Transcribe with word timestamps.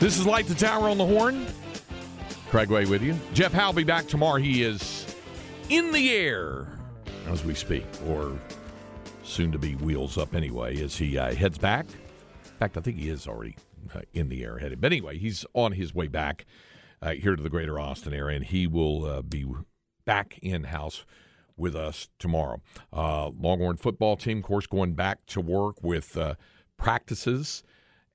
This 0.00 0.16
is 0.16 0.26
Light 0.26 0.46
the 0.46 0.54
Tower 0.54 0.88
on 0.88 0.96
the 0.96 1.04
Horn. 1.04 1.44
Craig 2.48 2.70
Way 2.70 2.86
with 2.86 3.02
you. 3.02 3.14
Jeff 3.34 3.52
Howe 3.52 3.70
be 3.70 3.84
back 3.84 4.06
tomorrow. 4.06 4.38
He 4.38 4.62
is 4.62 5.14
in 5.68 5.92
the 5.92 6.14
air 6.14 6.66
as 7.26 7.44
we 7.44 7.52
speak, 7.52 7.84
or 8.06 8.38
soon 9.22 9.52
to 9.52 9.58
be 9.58 9.74
wheels 9.74 10.16
up 10.16 10.34
anyway, 10.34 10.82
as 10.82 10.96
he 10.96 11.18
uh, 11.18 11.34
heads 11.34 11.58
back. 11.58 11.84
In 12.46 12.56
fact, 12.58 12.78
I 12.78 12.80
think 12.80 12.96
he 12.96 13.10
is 13.10 13.28
already 13.28 13.56
uh, 13.94 14.00
in 14.14 14.30
the 14.30 14.42
air 14.42 14.56
headed. 14.56 14.80
But 14.80 14.90
anyway, 14.90 15.18
he's 15.18 15.44
on 15.52 15.72
his 15.72 15.94
way 15.94 16.06
back 16.06 16.46
uh, 17.02 17.10
here 17.10 17.36
to 17.36 17.42
the 17.42 17.50
greater 17.50 17.78
Austin 17.78 18.14
area, 18.14 18.36
and 18.36 18.46
he 18.46 18.66
will 18.66 19.04
uh, 19.04 19.20
be 19.20 19.44
back 20.06 20.38
in 20.40 20.64
house 20.64 21.04
with 21.58 21.76
us 21.76 22.08
tomorrow. 22.18 22.62
Uh, 22.90 23.28
Longhorn 23.38 23.76
football 23.76 24.16
team, 24.16 24.38
of 24.38 24.44
course, 24.44 24.66
going 24.66 24.94
back 24.94 25.26
to 25.26 25.42
work 25.42 25.82
with 25.82 26.16
uh, 26.16 26.36
practices 26.78 27.62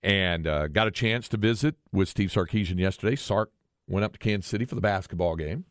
and 0.06 0.46
uh, 0.46 0.68
got 0.68 0.88
a 0.88 0.92
chance 0.92 1.28
to 1.28 1.36
visit 1.36 1.76
with 1.92 2.08
Steve 2.08 2.30
Sarkisian 2.30 2.78
yesterday. 2.78 3.16
Sark 3.16 3.52
went 3.88 4.06
up 4.06 4.14
to 4.14 4.20
Kansas 4.20 4.48
City 4.48 4.64
for 4.64 4.76
the 4.76 4.82
basketball 4.82 5.36
game, 5.36 5.66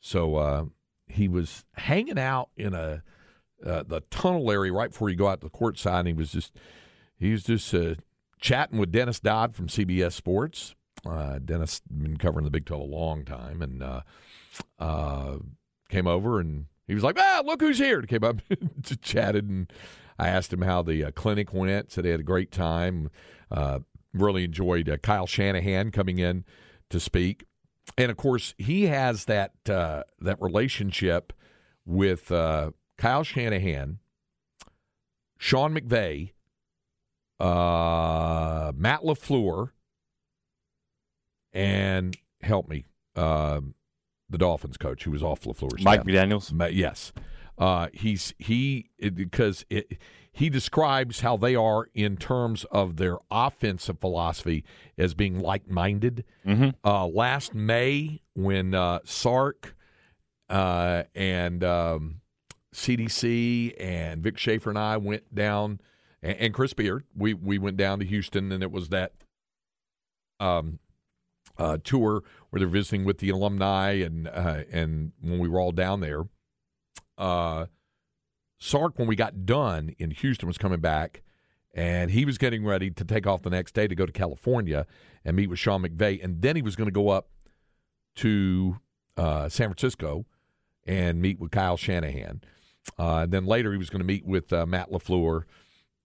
so 0.00 0.36
uh, 0.36 0.64
he 1.08 1.26
was 1.26 1.64
hanging 1.74 2.18
out 2.18 2.50
in 2.56 2.74
a 2.74 3.02
uh, 3.66 3.82
the 3.82 4.02
tunnel 4.08 4.50
area 4.52 4.72
right 4.72 4.90
before 4.90 5.10
you 5.10 5.16
go 5.16 5.26
out 5.26 5.40
to 5.40 5.46
the 5.46 5.50
court 5.50 5.78
side. 5.78 6.00
And 6.00 6.08
he 6.08 6.14
was 6.14 6.30
just 6.30 6.52
he 7.18 7.32
was 7.32 7.42
just 7.42 7.74
uh, 7.74 7.96
chatting 8.40 8.78
with 8.78 8.92
Dennis 8.92 9.18
Dodd 9.18 9.56
from 9.56 9.66
CBS 9.66 10.12
Sports. 10.12 10.76
Uh, 11.04 11.40
Dennis 11.40 11.80
been 11.80 12.16
covering 12.16 12.44
the 12.44 12.52
Big 12.52 12.64
12 12.64 12.82
a 12.82 12.84
long 12.84 13.24
time, 13.24 13.62
and 13.62 13.82
uh, 14.78 15.38
came 15.88 16.06
over 16.06 16.38
and 16.38 16.66
he 16.86 16.94
was 16.94 17.02
like, 17.02 17.16
"Ah, 17.18 17.42
look 17.44 17.60
who's 17.60 17.78
here!" 17.78 18.00
Came 18.02 18.22
up, 18.22 18.36
chatted, 19.02 19.48
and 19.48 19.72
I 20.22 20.28
asked 20.28 20.52
him 20.52 20.62
how 20.62 20.82
the 20.82 21.10
clinic 21.12 21.52
went. 21.52 21.90
Said 21.90 22.04
they 22.04 22.10
had 22.10 22.20
a 22.20 22.24
great 22.24 22.52
time. 22.52 23.10
Uh, 23.50 23.80
really 24.14 24.44
enjoyed 24.44 24.88
uh, 24.88 24.98
Kyle 24.98 25.26
Shanahan 25.26 25.90
coming 25.90 26.18
in 26.18 26.44
to 26.90 27.00
speak, 27.00 27.44
and 27.98 28.10
of 28.10 28.16
course 28.16 28.54
he 28.58 28.84
has 28.84 29.24
that 29.24 29.52
uh, 29.68 30.04
that 30.20 30.40
relationship 30.40 31.32
with 31.84 32.30
uh, 32.30 32.70
Kyle 32.98 33.24
Shanahan, 33.24 33.98
Sean 35.38 35.74
McVay, 35.74 36.32
uh, 37.40 38.72
Matt 38.76 39.00
LaFleur, 39.00 39.70
and 41.52 42.16
help 42.42 42.68
me, 42.68 42.84
um, 43.16 43.74
the 44.30 44.38
Dolphins 44.38 44.76
coach 44.76 45.04
who 45.04 45.10
was 45.10 45.22
off 45.22 45.42
LaFleur's 45.42 45.82
Mike 45.82 46.02
staff. 46.02 46.06
McDaniels. 46.06 46.72
Yes, 46.72 47.12
uh, 47.62 47.86
he's 47.92 48.34
he 48.38 48.90
because 48.98 49.64
it, 49.70 49.96
he 50.32 50.50
describes 50.50 51.20
how 51.20 51.36
they 51.36 51.54
are 51.54 51.86
in 51.94 52.16
terms 52.16 52.64
of 52.72 52.96
their 52.96 53.18
offensive 53.30 54.00
philosophy 54.00 54.64
as 54.98 55.14
being 55.14 55.38
like-minded. 55.38 56.24
Mm-hmm. 56.44 56.70
Uh, 56.84 57.06
last 57.06 57.54
May, 57.54 58.20
when 58.34 58.74
uh, 58.74 58.98
Sark 59.04 59.76
uh, 60.50 61.04
and 61.14 61.62
um, 61.62 62.20
CDC 62.74 63.74
and 63.78 64.24
Vic 64.24 64.38
Schaefer 64.38 64.70
and 64.70 64.78
I 64.78 64.96
went 64.96 65.32
down, 65.32 65.78
and, 66.20 66.36
and 66.38 66.54
Chris 66.54 66.72
Beard, 66.72 67.04
we 67.16 67.32
we 67.32 67.58
went 67.58 67.76
down 67.76 68.00
to 68.00 68.04
Houston, 68.04 68.50
and 68.50 68.64
it 68.64 68.72
was 68.72 68.88
that 68.88 69.12
um, 70.40 70.80
uh, 71.58 71.78
tour 71.84 72.24
where 72.50 72.58
they're 72.58 72.66
visiting 72.66 73.04
with 73.04 73.18
the 73.18 73.30
alumni, 73.30 73.92
and 73.92 74.26
uh, 74.26 74.64
and 74.72 75.12
when 75.20 75.38
we 75.38 75.48
were 75.48 75.60
all 75.60 75.70
down 75.70 76.00
there, 76.00 76.24
uh, 77.22 77.66
Sark, 78.58 78.98
when 78.98 79.06
we 79.06 79.16
got 79.16 79.46
done 79.46 79.94
in 79.98 80.10
Houston, 80.10 80.48
was 80.48 80.58
coming 80.58 80.80
back, 80.80 81.22
and 81.72 82.10
he 82.10 82.24
was 82.24 82.36
getting 82.36 82.64
ready 82.64 82.90
to 82.90 83.04
take 83.04 83.26
off 83.26 83.42
the 83.42 83.50
next 83.50 83.74
day 83.74 83.86
to 83.86 83.94
go 83.94 84.04
to 84.04 84.12
California 84.12 84.86
and 85.24 85.36
meet 85.36 85.48
with 85.48 85.58
Sean 85.58 85.82
McVay, 85.82 86.22
and 86.22 86.42
then 86.42 86.56
he 86.56 86.62
was 86.62 86.76
going 86.76 86.88
to 86.88 86.92
go 86.92 87.08
up 87.08 87.28
to 88.16 88.76
uh, 89.16 89.48
San 89.48 89.68
Francisco 89.68 90.26
and 90.84 91.22
meet 91.22 91.38
with 91.38 91.52
Kyle 91.52 91.76
Shanahan. 91.76 92.42
Uh, 92.98 93.18
and 93.18 93.32
then 93.32 93.46
later 93.46 93.70
he 93.70 93.78
was 93.78 93.88
going 93.88 94.00
to 94.00 94.06
meet 94.06 94.26
with 94.26 94.52
uh, 94.52 94.66
Matt 94.66 94.90
LaFleur 94.90 95.44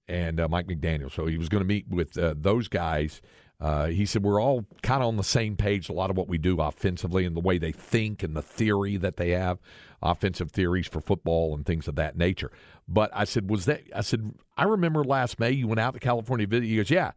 and 0.07 0.39
uh, 0.39 0.47
Mike 0.47 0.67
McDaniel. 0.67 1.11
So 1.11 1.25
he 1.25 1.37
was 1.37 1.49
going 1.49 1.63
to 1.63 1.67
meet 1.67 1.87
with 1.89 2.15
uh, 2.17 2.35
those 2.37 2.67
guys. 2.67 3.21
Uh, 3.59 3.87
he 3.87 4.05
said 4.05 4.23
we're 4.23 4.41
all 4.41 4.65
kind 4.83 5.01
of 5.01 5.07
on 5.07 5.17
the 5.17 5.23
same 5.23 5.55
page. 5.55 5.89
A 5.89 5.93
lot 5.93 6.09
of 6.09 6.17
what 6.17 6.27
we 6.27 6.37
do 6.37 6.61
offensively 6.61 7.25
and 7.25 7.35
the 7.35 7.41
way 7.41 7.57
they 7.57 7.71
think 7.71 8.21
and 8.21 8.35
the 8.35 8.41
theory 8.41 8.97
that 8.97 9.17
they 9.17 9.31
have, 9.31 9.57
offensive 10.01 10.51
theories 10.51 10.87
for 10.87 11.01
football 11.01 11.55
and 11.55 11.65
things 11.65 11.87
of 11.87 11.95
that 11.95 12.15
nature. 12.15 12.51
But 12.87 13.09
I 13.13 13.23
said, 13.23 13.49
was 13.49 13.65
that? 13.65 13.81
I 13.95 14.01
said, 14.01 14.33
I 14.55 14.63
remember 14.63 15.03
last 15.03 15.39
May 15.39 15.51
you 15.51 15.67
went 15.67 15.79
out 15.79 15.93
to 15.95 15.99
California. 15.99 16.45
Visit. 16.45 16.67
He 16.67 16.77
goes, 16.77 16.91
yeah. 16.91 17.11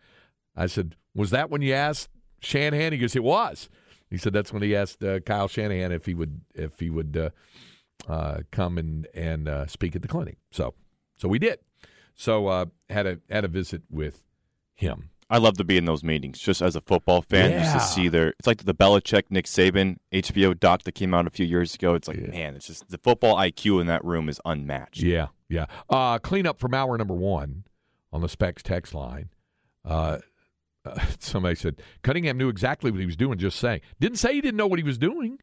I 0.57 0.67
said, 0.67 0.97
was 1.15 1.31
that 1.31 1.51
when 1.51 1.63
you 1.63 1.75
asked 1.75 2.09
Shanahan? 2.41 2.93
He 2.93 2.99
goes, 2.99 3.15
it 3.15 3.23
was. 3.23 3.69
He 4.11 4.17
said 4.17 4.33
that's 4.33 4.53
when 4.53 4.63
he 4.63 4.75
asked 4.75 5.05
uh, 5.05 5.21
Kyle 5.21 5.47
Shanahan 5.47 5.93
if 5.93 6.05
he 6.05 6.15
would 6.15 6.41
if 6.55 6.81
he 6.81 6.91
would 6.91 7.17
uh, 7.17 7.31
uh, 8.11 8.41
come 8.51 8.77
and 8.77 9.07
and 9.15 9.49
uh, 9.49 9.67
speak 9.67 9.95
at 9.95 10.03
the 10.03 10.09
clinic. 10.09 10.39
So 10.51 10.75
so 11.17 11.29
we 11.29 11.39
did. 11.39 11.61
So 12.17 12.49
uh, 12.49 12.67
had 12.89 13.07
a 13.07 13.21
had 13.31 13.45
a 13.45 13.49
visit 13.49 13.83
with 13.89 14.25
him. 14.75 15.11
I 15.33 15.39
love 15.39 15.57
to 15.59 15.65
be 15.65 15.77
in 15.77 15.85
those 15.85 16.03
meetings, 16.03 16.41
just 16.41 16.61
as 16.61 16.75
a 16.75 16.81
football 16.81 17.23
fan, 17.23 17.53
just 17.53 17.73
to 17.73 17.81
see 17.81 18.09
their. 18.09 18.31
It's 18.39 18.47
like 18.49 18.65
the 18.65 18.75
Belichick, 18.75 19.25
Nick 19.31 19.47
Saban 19.47 19.99
HBO 20.13 20.59
doc 20.59 20.83
that 20.83 20.93
came 20.93 21.15
out 21.15 21.27
a 21.27 21.31
few 21.31 21.47
years 21.47 21.75
ago. 21.75 21.95
It's 21.95 22.09
like, 22.09 22.17
Yeah. 22.19 22.31
man, 22.31 22.57
it's 22.57 22.67
just 22.67 22.89
the 22.89 22.99
football 22.99 23.37
IQ 23.37 23.81
in 23.81 23.87
that 23.87 24.05
room 24.05 24.29
is 24.29 24.41
unmatched. 24.45 25.01
Yeah, 25.03 25.29
yeah. 25.49 25.67
Uh, 25.89 26.19
clean 26.19 26.47
up 26.47 26.59
from 26.59 26.75
hour 26.75 26.99
number 26.99 27.15
one 27.15 27.65
on 28.13 28.21
the 28.23 28.29
Specs 28.29 28.63
text 28.63 28.93
line. 28.93 29.31
Uh, 29.85 30.19
uh, 30.85 30.99
somebody 31.21 31.55
said 31.55 31.81
Cunningham 32.03 32.37
knew 32.37 32.49
exactly 32.49 32.91
what 32.91 32.99
he 33.01 33.07
was 33.07 33.17
doing. 33.17 33.39
Just 33.39 33.59
saying, 33.61 33.81
didn't 34.01 34.19
say 34.19 34.35
he 34.35 34.41
didn't 34.41 34.57
know 34.57 34.67
what 34.67 34.79
he 34.81 34.85
was 34.85 34.99
doing, 34.99 35.39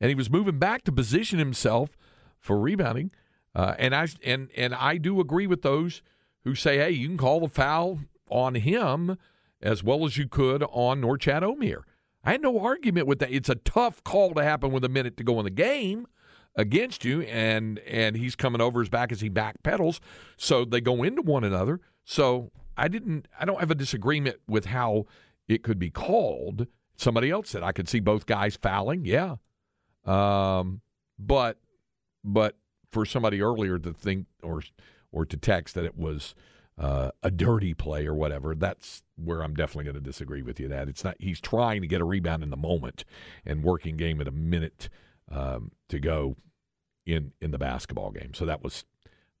and 0.00 0.08
he 0.08 0.14
was 0.14 0.30
moving 0.30 0.58
back 0.58 0.84
to 0.84 0.92
position 0.92 1.38
himself 1.38 1.90
for 2.38 2.58
rebounding. 2.58 3.10
Uh, 3.54 3.74
and 3.78 3.94
I 3.94 4.06
and 4.24 4.48
and 4.56 4.74
I 4.74 4.96
do 4.96 5.20
agree 5.20 5.46
with 5.46 5.62
those 5.62 6.00
who 6.44 6.54
say, 6.54 6.78
hey, 6.78 6.90
you 6.92 7.08
can 7.08 7.18
call 7.18 7.40
the 7.40 7.48
foul 7.48 7.98
on 8.30 8.54
him 8.54 9.16
as 9.60 9.82
well 9.82 10.04
as 10.04 10.16
you 10.16 10.28
could 10.28 10.62
on 10.70 11.00
Norchad 11.00 11.42
Omier. 11.42 11.82
I 12.24 12.32
had 12.32 12.42
no 12.42 12.60
argument 12.60 13.06
with 13.06 13.20
that. 13.20 13.30
It's 13.30 13.48
a 13.48 13.54
tough 13.54 14.02
call 14.04 14.34
to 14.34 14.42
happen 14.42 14.70
with 14.70 14.84
a 14.84 14.88
minute 14.88 15.16
to 15.16 15.24
go 15.24 15.38
in 15.38 15.44
the 15.44 15.50
game 15.50 16.06
against 16.54 17.04
you, 17.04 17.22
and 17.22 17.78
and 17.80 18.16
he's 18.16 18.34
coming 18.34 18.60
over 18.60 18.80
his 18.80 18.88
back 18.88 19.12
as 19.12 19.20
he 19.20 19.30
backpedals. 19.30 20.00
So 20.36 20.64
they 20.64 20.80
go 20.80 21.02
into 21.02 21.22
one 21.22 21.44
another. 21.44 21.80
So 22.04 22.50
I 22.76 22.88
didn't. 22.88 23.28
I 23.38 23.44
don't 23.44 23.60
have 23.60 23.70
a 23.70 23.76
disagreement 23.76 24.36
with 24.46 24.66
how 24.66 25.06
it 25.46 25.62
could 25.62 25.78
be 25.78 25.90
called. 25.90 26.66
Somebody 26.96 27.30
else 27.30 27.50
said 27.50 27.62
I 27.62 27.72
could 27.72 27.88
see 27.88 28.00
both 28.00 28.26
guys 28.26 28.56
fouling. 28.56 29.04
Yeah, 29.04 29.36
um, 30.04 30.80
but 31.18 31.58
but 32.24 32.56
for 32.90 33.06
somebody 33.06 33.40
earlier 33.40 33.78
to 33.78 33.92
think 33.92 34.26
or 34.42 34.62
or 35.12 35.24
to 35.24 35.36
text 35.36 35.74
that 35.76 35.84
it 35.84 35.96
was 35.96 36.34
uh, 36.78 37.10
a 37.22 37.30
dirty 37.30 37.74
play 37.74 38.06
or 38.06 38.14
whatever, 38.14 38.54
that's 38.54 39.02
where 39.16 39.42
I'm 39.42 39.54
definitely 39.54 39.84
going 39.84 39.96
to 39.96 40.00
disagree 40.00 40.42
with 40.42 40.60
you. 40.60 40.68
That 40.68 40.88
it's 40.88 41.04
not. 41.04 41.16
He's 41.18 41.40
trying 41.40 41.80
to 41.82 41.88
get 41.88 42.00
a 42.00 42.04
rebound 42.04 42.42
in 42.42 42.50
the 42.50 42.56
moment 42.56 43.04
and 43.44 43.64
working 43.64 43.96
game 43.96 44.20
at 44.20 44.28
a 44.28 44.32
minute 44.32 44.88
um, 45.30 45.72
to 45.88 45.98
go 45.98 46.36
in 47.04 47.32
in 47.40 47.50
the 47.50 47.58
basketball 47.58 48.10
game. 48.10 48.34
So 48.34 48.44
that 48.46 48.62
was 48.62 48.84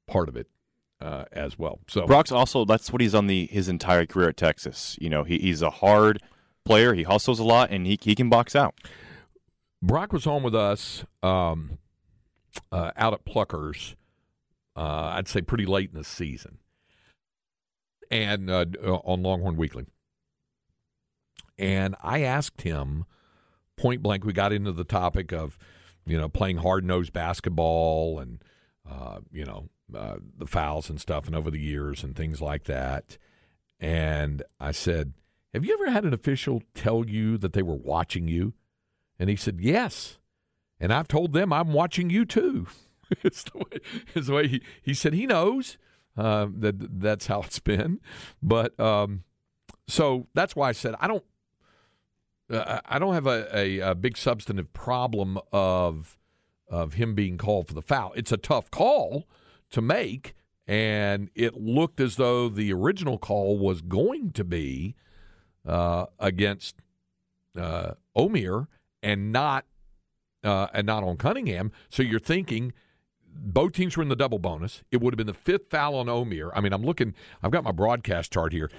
part 0.06 0.28
of 0.28 0.36
it 0.36 0.48
uh, 1.00 1.24
as 1.32 1.58
well. 1.58 1.80
So 1.86 2.06
Brock's 2.06 2.32
also 2.32 2.64
that's 2.64 2.92
what 2.92 3.00
he's 3.00 3.14
on 3.14 3.26
the 3.26 3.46
his 3.46 3.68
entire 3.68 4.06
career 4.06 4.30
at 4.30 4.36
Texas. 4.36 4.96
You 5.00 5.10
know, 5.10 5.24
he, 5.24 5.38
he's 5.38 5.62
a 5.62 5.70
hard 5.70 6.20
player. 6.64 6.94
He 6.94 7.04
hustles 7.04 7.38
a 7.38 7.44
lot, 7.44 7.70
and 7.70 7.86
he 7.86 7.98
he 8.00 8.14
can 8.14 8.28
box 8.28 8.56
out. 8.56 8.74
Brock 9.80 10.12
was 10.12 10.26
on 10.26 10.42
with 10.42 10.54
us 10.54 11.04
um, 11.22 11.78
uh, 12.72 12.90
out 12.96 13.12
at 13.12 13.24
Pluckers. 13.24 13.94
Uh, 14.76 15.12
I'd 15.14 15.28
say 15.28 15.40
pretty 15.40 15.66
late 15.66 15.90
in 15.92 15.98
the 15.98 16.04
season, 16.04 16.58
and 18.10 18.50
uh, 18.50 18.66
on 18.82 19.22
Longhorn 19.22 19.56
Weekly. 19.56 19.86
And 21.58 21.96
I 22.02 22.22
asked 22.22 22.62
him 22.62 23.04
point 23.76 24.02
blank. 24.02 24.24
We 24.24 24.32
got 24.32 24.52
into 24.52 24.72
the 24.72 24.84
topic 24.84 25.32
of, 25.32 25.58
you 26.06 26.16
know, 26.16 26.28
playing 26.28 26.58
hard 26.58 26.84
nosed 26.84 27.12
basketball 27.12 28.20
and 28.20 28.42
uh, 28.90 29.18
you 29.32 29.44
know, 29.44 29.68
uh, 29.94 30.16
the 30.36 30.46
fouls 30.46 30.88
and 30.88 31.00
stuff, 31.00 31.26
and 31.26 31.34
over 31.34 31.50
the 31.50 31.60
years 31.60 32.02
and 32.02 32.16
things 32.16 32.40
like 32.40 32.64
that. 32.64 33.18
And 33.80 34.42
I 34.58 34.72
said, 34.72 35.12
"Have 35.52 35.64
you 35.64 35.74
ever 35.74 35.90
had 35.90 36.04
an 36.04 36.14
official 36.14 36.62
tell 36.74 37.04
you 37.06 37.38
that 37.38 37.52
they 37.52 37.62
were 37.62 37.74
watching 37.74 38.28
you?" 38.28 38.54
And 39.18 39.28
he 39.28 39.36
said, 39.36 39.60
"Yes." 39.60 40.18
And 40.80 40.92
I've 40.92 41.08
told 41.08 41.32
them 41.32 41.52
I'm 41.52 41.72
watching 41.72 42.08
you 42.08 42.24
too. 42.24 42.68
it's 43.22 43.42
the 43.42 43.58
way, 43.58 43.80
it's 44.14 44.28
the 44.28 44.32
way 44.32 44.48
he, 44.48 44.62
he 44.80 44.94
said 44.94 45.12
he 45.12 45.26
knows 45.26 45.76
uh, 46.18 46.48
that 46.58 47.00
that's 47.00 47.28
how 47.28 47.42
it's 47.42 47.60
been. 47.60 48.00
But 48.42 48.78
um, 48.78 49.22
so 49.86 50.26
that's 50.34 50.56
why 50.56 50.68
I 50.68 50.72
said 50.72 50.94
I 51.00 51.06
don't 51.06 51.24
uh, 52.50 52.80
I 52.84 52.98
don't 52.98 53.14
have 53.14 53.26
a, 53.26 53.48
a, 53.56 53.78
a, 53.90 53.94
big 53.94 54.16
substantive 54.16 54.72
problem 54.72 55.38
of 55.52 56.18
of 56.68 56.94
him 56.94 57.14
being 57.14 57.38
called 57.38 57.68
for 57.68 57.74
the 57.74 57.82
foul. 57.82 58.12
It's 58.16 58.32
a 58.32 58.36
tough 58.36 58.70
call 58.70 59.28
to 59.70 59.80
make, 59.80 60.34
and 60.66 61.30
it 61.34 61.54
looked 61.54 62.00
as 62.00 62.16
though 62.16 62.48
the 62.48 62.72
original 62.72 63.18
call 63.18 63.58
was 63.58 63.80
going 63.80 64.32
to 64.32 64.44
be 64.44 64.96
uh, 65.66 66.06
against 66.18 66.76
uh, 67.56 67.92
Omier 68.16 68.66
and 69.02 69.30
not 69.32 69.66
uh, 70.42 70.68
and 70.72 70.86
not 70.86 71.04
on 71.04 71.16
Cunningham. 71.16 71.70
So 71.90 72.02
you're 72.02 72.18
thinking 72.18 72.72
both 73.34 73.72
teams 73.72 73.96
were 73.96 74.02
in 74.02 74.08
the 74.08 74.16
double 74.16 74.38
bonus. 74.38 74.82
It 74.90 75.00
would 75.00 75.12
have 75.12 75.18
been 75.18 75.26
the 75.26 75.34
fifth 75.34 75.70
foul 75.70 75.94
on 75.94 76.06
Omier. 76.06 76.50
I 76.54 76.60
mean, 76.60 76.72
I'm 76.72 76.84
looking. 76.84 77.14
I've 77.42 77.50
got 77.50 77.64
my 77.64 77.72
broadcast 77.72 78.32
chart 78.32 78.52
here. 78.52 78.70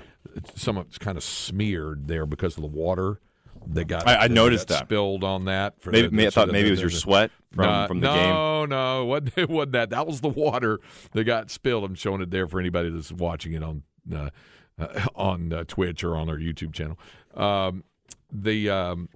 Some 0.55 0.77
of 0.77 0.87
it's 0.87 0.97
kind 0.97 1.17
of 1.17 1.23
smeared 1.23 2.07
there 2.07 2.25
because 2.25 2.57
of 2.57 2.61
the 2.61 2.69
water 2.69 3.19
that 3.67 3.85
got. 3.85 4.07
I, 4.07 4.15
I 4.15 4.27
noticed 4.27 4.67
got 4.67 4.79
that 4.79 4.85
spilled 4.85 5.23
on 5.23 5.45
that. 5.45 5.75
maybe, 5.85 6.07
the, 6.07 6.27
I 6.27 6.29
thought 6.29 6.49
maybe 6.49 6.67
it 6.67 6.71
was 6.71 6.81
your 6.81 6.89
sweat 6.89 7.31
from, 7.51 7.65
uh, 7.65 7.87
from 7.87 7.99
the 7.99 8.07
no, 8.07 8.15
game. 8.15 8.29
No, 8.29 8.65
no, 8.65 9.05
what 9.05 9.31
it 9.37 9.49
wasn't 9.49 9.73
that. 9.73 9.89
That 9.89 10.07
was 10.07 10.21
the 10.21 10.29
water 10.29 10.79
that 11.13 11.23
got 11.23 11.49
spilled. 11.49 11.83
I'm 11.83 11.95
showing 11.95 12.21
it 12.21 12.31
there 12.31 12.47
for 12.47 12.59
anybody 12.59 12.89
that's 12.89 13.11
watching 13.11 13.53
it 13.53 13.63
on 13.63 13.83
uh, 14.13 14.29
uh, 14.77 15.07
on 15.15 15.53
uh, 15.53 15.63
Twitch 15.67 16.03
or 16.03 16.15
on 16.15 16.29
our 16.29 16.37
YouTube 16.37 16.73
channel. 16.73 16.99
Um, 17.33 17.83
the 18.31 18.69
um, 18.69 19.09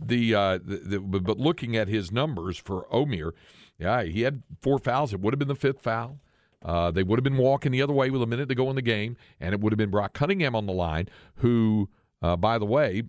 the, 0.00 0.34
uh, 0.34 0.58
the, 0.64 0.76
the 0.98 1.20
but 1.20 1.38
looking 1.38 1.76
at 1.76 1.88
his 1.88 2.10
numbers 2.10 2.56
for 2.56 2.86
Omier 2.92 3.32
yeah, 3.78 4.02
he 4.02 4.22
had 4.22 4.42
four 4.60 4.78
fouls. 4.78 5.12
It 5.12 5.20
would 5.20 5.32
have 5.32 5.38
been 5.38 5.48
the 5.48 5.54
fifth 5.54 5.82
foul. 5.82 6.18
Uh, 6.64 6.90
they 6.90 7.02
would 7.02 7.18
have 7.18 7.24
been 7.24 7.36
walking 7.36 7.72
the 7.72 7.82
other 7.82 7.92
way 7.92 8.10
with 8.10 8.22
a 8.22 8.26
minute 8.26 8.48
to 8.48 8.54
go 8.54 8.70
in 8.70 8.76
the 8.76 8.82
game, 8.82 9.16
and 9.40 9.52
it 9.52 9.60
would 9.60 9.72
have 9.72 9.78
been 9.78 9.90
Brock 9.90 10.14
Cunningham 10.14 10.56
on 10.56 10.66
the 10.66 10.72
line, 10.72 11.08
who, 11.36 11.88
uh, 12.22 12.36
by 12.36 12.58
the 12.58 12.64
way, 12.64 13.02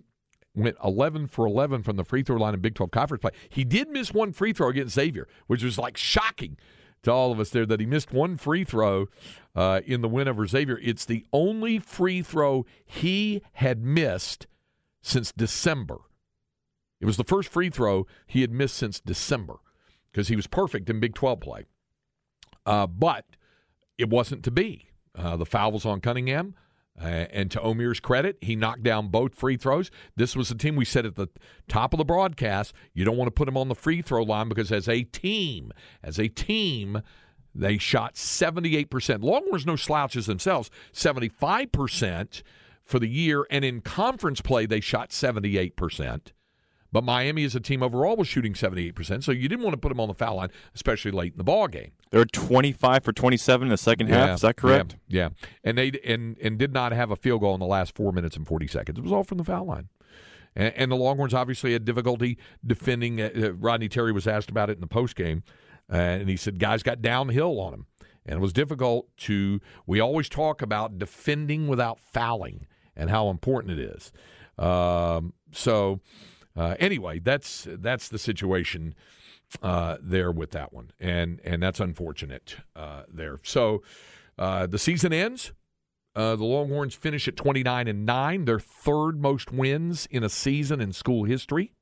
went 0.54 0.76
11 0.84 1.28
for 1.28 1.46
11 1.46 1.82
from 1.82 1.96
the 1.96 2.04
free 2.04 2.22
throw 2.22 2.36
line 2.36 2.54
in 2.54 2.60
Big 2.60 2.74
12 2.74 2.90
conference 2.90 3.20
play. 3.20 3.30
He 3.48 3.64
did 3.64 3.88
miss 3.88 4.12
one 4.12 4.32
free 4.32 4.52
throw 4.52 4.68
against 4.68 4.94
Xavier, 4.94 5.26
which 5.46 5.62
was 5.62 5.78
like 5.78 5.96
shocking 5.96 6.56
to 7.02 7.12
all 7.12 7.32
of 7.32 7.40
us 7.40 7.50
there 7.50 7.66
that 7.66 7.80
he 7.80 7.86
missed 7.86 8.12
one 8.12 8.36
free 8.36 8.64
throw 8.64 9.08
uh, 9.54 9.80
in 9.86 10.02
the 10.02 10.08
win 10.08 10.28
over 10.28 10.46
Xavier. 10.46 10.78
It's 10.82 11.04
the 11.04 11.24
only 11.32 11.78
free 11.78 12.22
throw 12.22 12.66
he 12.84 13.42
had 13.54 13.82
missed 13.82 14.46
since 15.00 15.32
December. 15.32 15.98
It 17.00 17.06
was 17.06 17.16
the 17.16 17.24
first 17.24 17.48
free 17.48 17.70
throw 17.70 18.06
he 18.26 18.40
had 18.40 18.52
missed 18.52 18.76
since 18.76 19.00
December 19.00 19.56
because 20.12 20.28
he 20.28 20.36
was 20.36 20.46
perfect 20.46 20.88
in 20.90 21.00
Big 21.00 21.14
12 21.14 21.40
play. 21.40 21.64
Uh, 22.66 22.86
but 22.86 23.24
it 23.96 24.08
wasn't 24.10 24.44
to 24.44 24.50
be. 24.50 24.90
Uh, 25.14 25.36
the 25.36 25.46
foul 25.46 25.72
was 25.72 25.84
on 25.84 26.00
Cunningham. 26.00 26.54
Uh, 27.00 27.26
and 27.30 27.50
to 27.50 27.60
Omier's 27.60 28.00
credit, 28.00 28.38
he 28.40 28.56
knocked 28.56 28.82
down 28.82 29.08
both 29.08 29.34
free 29.34 29.56
throws. 29.56 29.90
This 30.16 30.34
was 30.34 30.48
the 30.48 30.56
team 30.56 30.74
we 30.74 30.84
said 30.84 31.06
at 31.06 31.14
the 31.14 31.28
top 31.68 31.94
of 31.94 31.98
the 31.98 32.04
broadcast. 32.04 32.72
You 32.92 33.04
don't 33.04 33.16
want 33.16 33.28
to 33.28 33.32
put 33.32 33.46
them 33.46 33.56
on 33.56 33.68
the 33.68 33.76
free 33.76 34.02
throw 34.02 34.22
line 34.24 34.48
because 34.48 34.72
as 34.72 34.88
a 34.88 35.04
team, 35.04 35.72
as 36.02 36.18
a 36.18 36.28
team, 36.28 37.02
they 37.54 37.78
shot 37.78 38.14
78%. 38.14 39.22
Longhorns 39.22 39.64
no 39.64 39.76
slouches 39.76 40.26
themselves, 40.26 40.70
75% 40.92 42.42
for 42.84 42.98
the 42.98 43.08
year. 43.08 43.46
And 43.48 43.64
in 43.64 43.80
conference 43.80 44.40
play, 44.40 44.66
they 44.66 44.80
shot 44.80 45.10
78%. 45.10 46.32
But 46.90 47.04
Miami 47.04 47.44
as 47.44 47.54
a 47.54 47.60
team 47.60 47.82
overall 47.82 48.16
was 48.16 48.28
shooting 48.28 48.54
78%, 48.54 49.22
so 49.22 49.30
you 49.30 49.48
didn't 49.48 49.62
want 49.62 49.74
to 49.74 49.78
put 49.78 49.90
them 49.90 50.00
on 50.00 50.08
the 50.08 50.14
foul 50.14 50.36
line, 50.36 50.48
especially 50.74 51.10
late 51.10 51.32
in 51.32 51.38
the 51.38 51.44
ball 51.44 51.68
game. 51.68 51.92
They 52.10 52.18
were 52.18 52.24
25 52.24 53.04
for 53.04 53.12
27 53.12 53.66
in 53.66 53.70
the 53.70 53.76
second 53.76 54.08
half. 54.08 54.36
Is 54.36 54.40
that 54.40 54.56
correct? 54.56 54.96
Yeah, 55.06 55.24
yeah. 55.24 55.48
And 55.64 55.76
they 55.76 55.92
and 56.04 56.38
and 56.38 56.58
did 56.58 56.72
not 56.72 56.92
have 56.92 57.10
a 57.10 57.16
field 57.16 57.42
goal 57.42 57.54
in 57.54 57.60
the 57.60 57.66
last 57.66 57.94
4 57.94 58.12
minutes 58.12 58.36
and 58.36 58.46
40 58.46 58.66
seconds. 58.68 58.98
It 58.98 59.02
was 59.02 59.12
all 59.12 59.24
from 59.24 59.38
the 59.38 59.44
foul 59.44 59.66
line. 59.66 59.88
And, 60.56 60.74
and 60.76 60.90
the 60.90 60.96
Longhorns 60.96 61.34
obviously 61.34 61.74
had 61.74 61.84
difficulty 61.84 62.38
defending. 62.66 63.20
Uh, 63.20 63.30
uh 63.36 63.52
Rodney 63.52 63.88
Terry 63.88 64.12
was 64.12 64.26
asked 64.26 64.50
about 64.50 64.70
it 64.70 64.74
in 64.74 64.80
the 64.80 64.86
post 64.86 65.14
game, 65.14 65.42
uh, 65.92 65.96
and 65.96 66.28
he 66.28 66.36
said 66.36 66.58
guys 66.58 66.82
got 66.82 67.02
downhill 67.02 67.60
on 67.60 67.74
him, 67.74 67.86
and 68.24 68.38
it 68.38 68.40
was 68.40 68.54
difficult 68.54 69.14
to. 69.18 69.60
We 69.86 70.00
always 70.00 70.30
talk 70.30 70.62
about 70.62 70.98
defending 70.98 71.68
without 71.68 72.00
fouling 72.00 72.66
and 72.96 73.10
how 73.10 73.28
important 73.28 73.78
it 73.78 73.90
is. 73.94 74.12
Um, 74.58 75.34
so 75.52 76.00
uh, 76.58 76.74
anyway, 76.80 77.20
that's 77.20 77.68
that's 77.70 78.08
the 78.08 78.18
situation 78.18 78.92
uh, 79.62 79.96
there 80.02 80.32
with 80.32 80.50
that 80.50 80.72
one, 80.72 80.90
and 80.98 81.40
and 81.44 81.62
that's 81.62 81.78
unfortunate 81.78 82.56
uh, 82.74 83.04
there. 83.08 83.38
So 83.44 83.82
uh, 84.36 84.66
the 84.66 84.78
season 84.78 85.12
ends. 85.12 85.52
Uh, 86.16 86.34
the 86.34 86.44
Longhorns 86.44 86.94
finish 86.94 87.28
at 87.28 87.36
29 87.36 87.86
and 87.86 88.04
nine, 88.04 88.44
their 88.44 88.58
third 88.58 89.20
most 89.20 89.52
wins 89.52 90.08
in 90.10 90.24
a 90.24 90.28
season 90.28 90.80
in 90.80 90.92
school 90.92 91.22
history, 91.22 91.74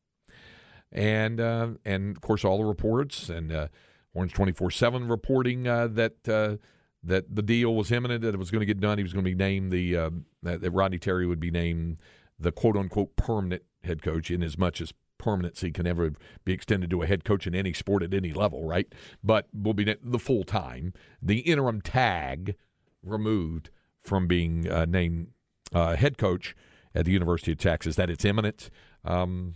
and 0.92 1.40
uh, 1.40 1.68
and 1.86 2.14
of 2.14 2.20
course 2.20 2.44
all 2.44 2.58
the 2.58 2.64
reports 2.64 3.30
and 3.30 3.70
Orange 4.12 4.34
24 4.34 4.70
seven 4.72 5.08
reporting 5.08 5.62
that 5.62 6.22
that 6.24 7.34
the 7.34 7.42
deal 7.42 7.74
was 7.74 7.90
imminent, 7.90 8.20
that 8.22 8.34
it 8.34 8.38
was 8.38 8.50
going 8.50 8.60
to 8.60 8.66
get 8.66 8.78
done. 8.80 8.98
He 8.98 9.04
was 9.04 9.14
going 9.14 9.24
to 9.24 9.30
be 9.30 9.34
named 9.34 9.72
the 9.72 10.12
that 10.42 10.70
Rodney 10.70 10.98
Terry 10.98 11.26
would 11.26 11.40
be 11.40 11.50
named 11.50 11.96
the 12.38 12.52
quote 12.52 12.76
unquote 12.76 13.16
permanent 13.16 13.62
head 13.86 14.02
coach 14.02 14.30
in 14.30 14.42
as 14.42 14.58
much 14.58 14.80
as 14.80 14.92
permanency 15.18 15.70
can 15.70 15.86
ever 15.86 16.12
be 16.44 16.52
extended 16.52 16.90
to 16.90 17.02
a 17.02 17.06
head 17.06 17.24
coach 17.24 17.46
in 17.46 17.54
any 17.54 17.72
sport 17.72 18.02
at 18.02 18.12
any 18.12 18.32
level, 18.32 18.64
right? 18.64 18.86
But 19.24 19.48
will 19.52 19.74
be 19.74 19.84
the 19.84 20.18
full 20.18 20.44
time, 20.44 20.92
the 21.22 21.38
interim 21.40 21.80
tag 21.80 22.56
removed 23.02 23.70
from 24.02 24.26
being 24.26 24.70
uh, 24.70 24.84
named 24.84 25.28
uh, 25.72 25.96
head 25.96 26.18
coach 26.18 26.54
at 26.94 27.04
the 27.04 27.12
University 27.12 27.52
of 27.52 27.58
Texas. 27.58 27.96
That 27.96 28.10
it's 28.10 28.24
imminent. 28.24 28.70
Um, 29.04 29.54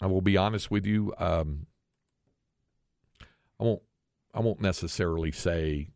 I 0.00 0.06
will 0.06 0.22
be 0.22 0.36
honest 0.36 0.70
with 0.70 0.86
you. 0.86 1.12
Um, 1.18 1.66
I 3.60 3.64
won't. 3.64 3.82
I 4.34 4.40
won't 4.40 4.60
necessarily 4.60 5.32
say. 5.32 5.88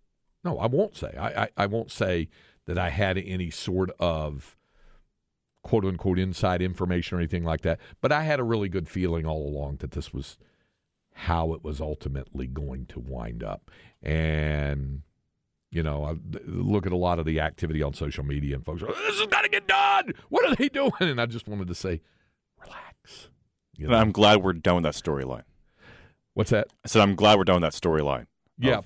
No, 0.44 0.58
I 0.58 0.66
won't 0.66 0.96
say. 0.96 1.14
I, 1.16 1.44
I, 1.44 1.48
I 1.56 1.66
won't 1.66 1.92
say 1.92 2.28
that 2.66 2.78
I 2.78 2.88
had 2.88 3.16
any 3.16 3.50
sort 3.50 3.90
of 4.00 4.56
quote 5.62 5.84
unquote 5.84 6.18
inside 6.18 6.62
information 6.62 7.16
or 7.16 7.20
anything 7.20 7.44
like 7.44 7.62
that. 7.62 7.80
But 8.00 8.12
I 8.12 8.22
had 8.22 8.40
a 8.40 8.44
really 8.44 8.68
good 8.68 8.88
feeling 8.88 9.26
all 9.26 9.46
along 9.46 9.76
that 9.76 9.92
this 9.92 10.12
was 10.12 10.36
how 11.14 11.52
it 11.52 11.62
was 11.62 11.80
ultimately 11.80 12.46
going 12.46 12.86
to 12.86 13.00
wind 13.00 13.44
up. 13.44 13.70
And, 14.02 15.02
you 15.70 15.82
know, 15.82 16.04
I 16.04 16.16
look 16.46 16.86
at 16.86 16.92
a 16.92 16.96
lot 16.96 17.18
of 17.18 17.26
the 17.26 17.40
activity 17.40 17.82
on 17.82 17.94
social 17.94 18.24
media 18.24 18.56
and 18.56 18.64
folks 18.64 18.82
are, 18.82 18.86
this 18.86 19.18
has 19.18 19.26
got 19.28 19.42
to 19.42 19.48
get 19.48 19.68
done. 19.68 20.12
What 20.30 20.46
are 20.48 20.56
they 20.56 20.68
doing? 20.68 20.92
And 21.00 21.20
I 21.20 21.26
just 21.26 21.46
wanted 21.46 21.68
to 21.68 21.74
say, 21.74 22.00
relax. 22.60 23.28
You 23.76 23.88
know? 23.88 23.96
I'm 23.96 24.12
glad 24.12 24.42
we're 24.42 24.54
done 24.54 24.76
with 24.76 24.84
that 24.84 24.94
storyline. 24.94 25.44
What's 26.34 26.50
that? 26.50 26.68
I 26.84 26.88
said, 26.88 27.02
I'm 27.02 27.14
glad 27.14 27.38
we're 27.38 27.44
done 27.44 27.60
with 27.60 27.72
that 27.72 27.80
storyline. 27.80 28.26
Yeah. 28.58 28.80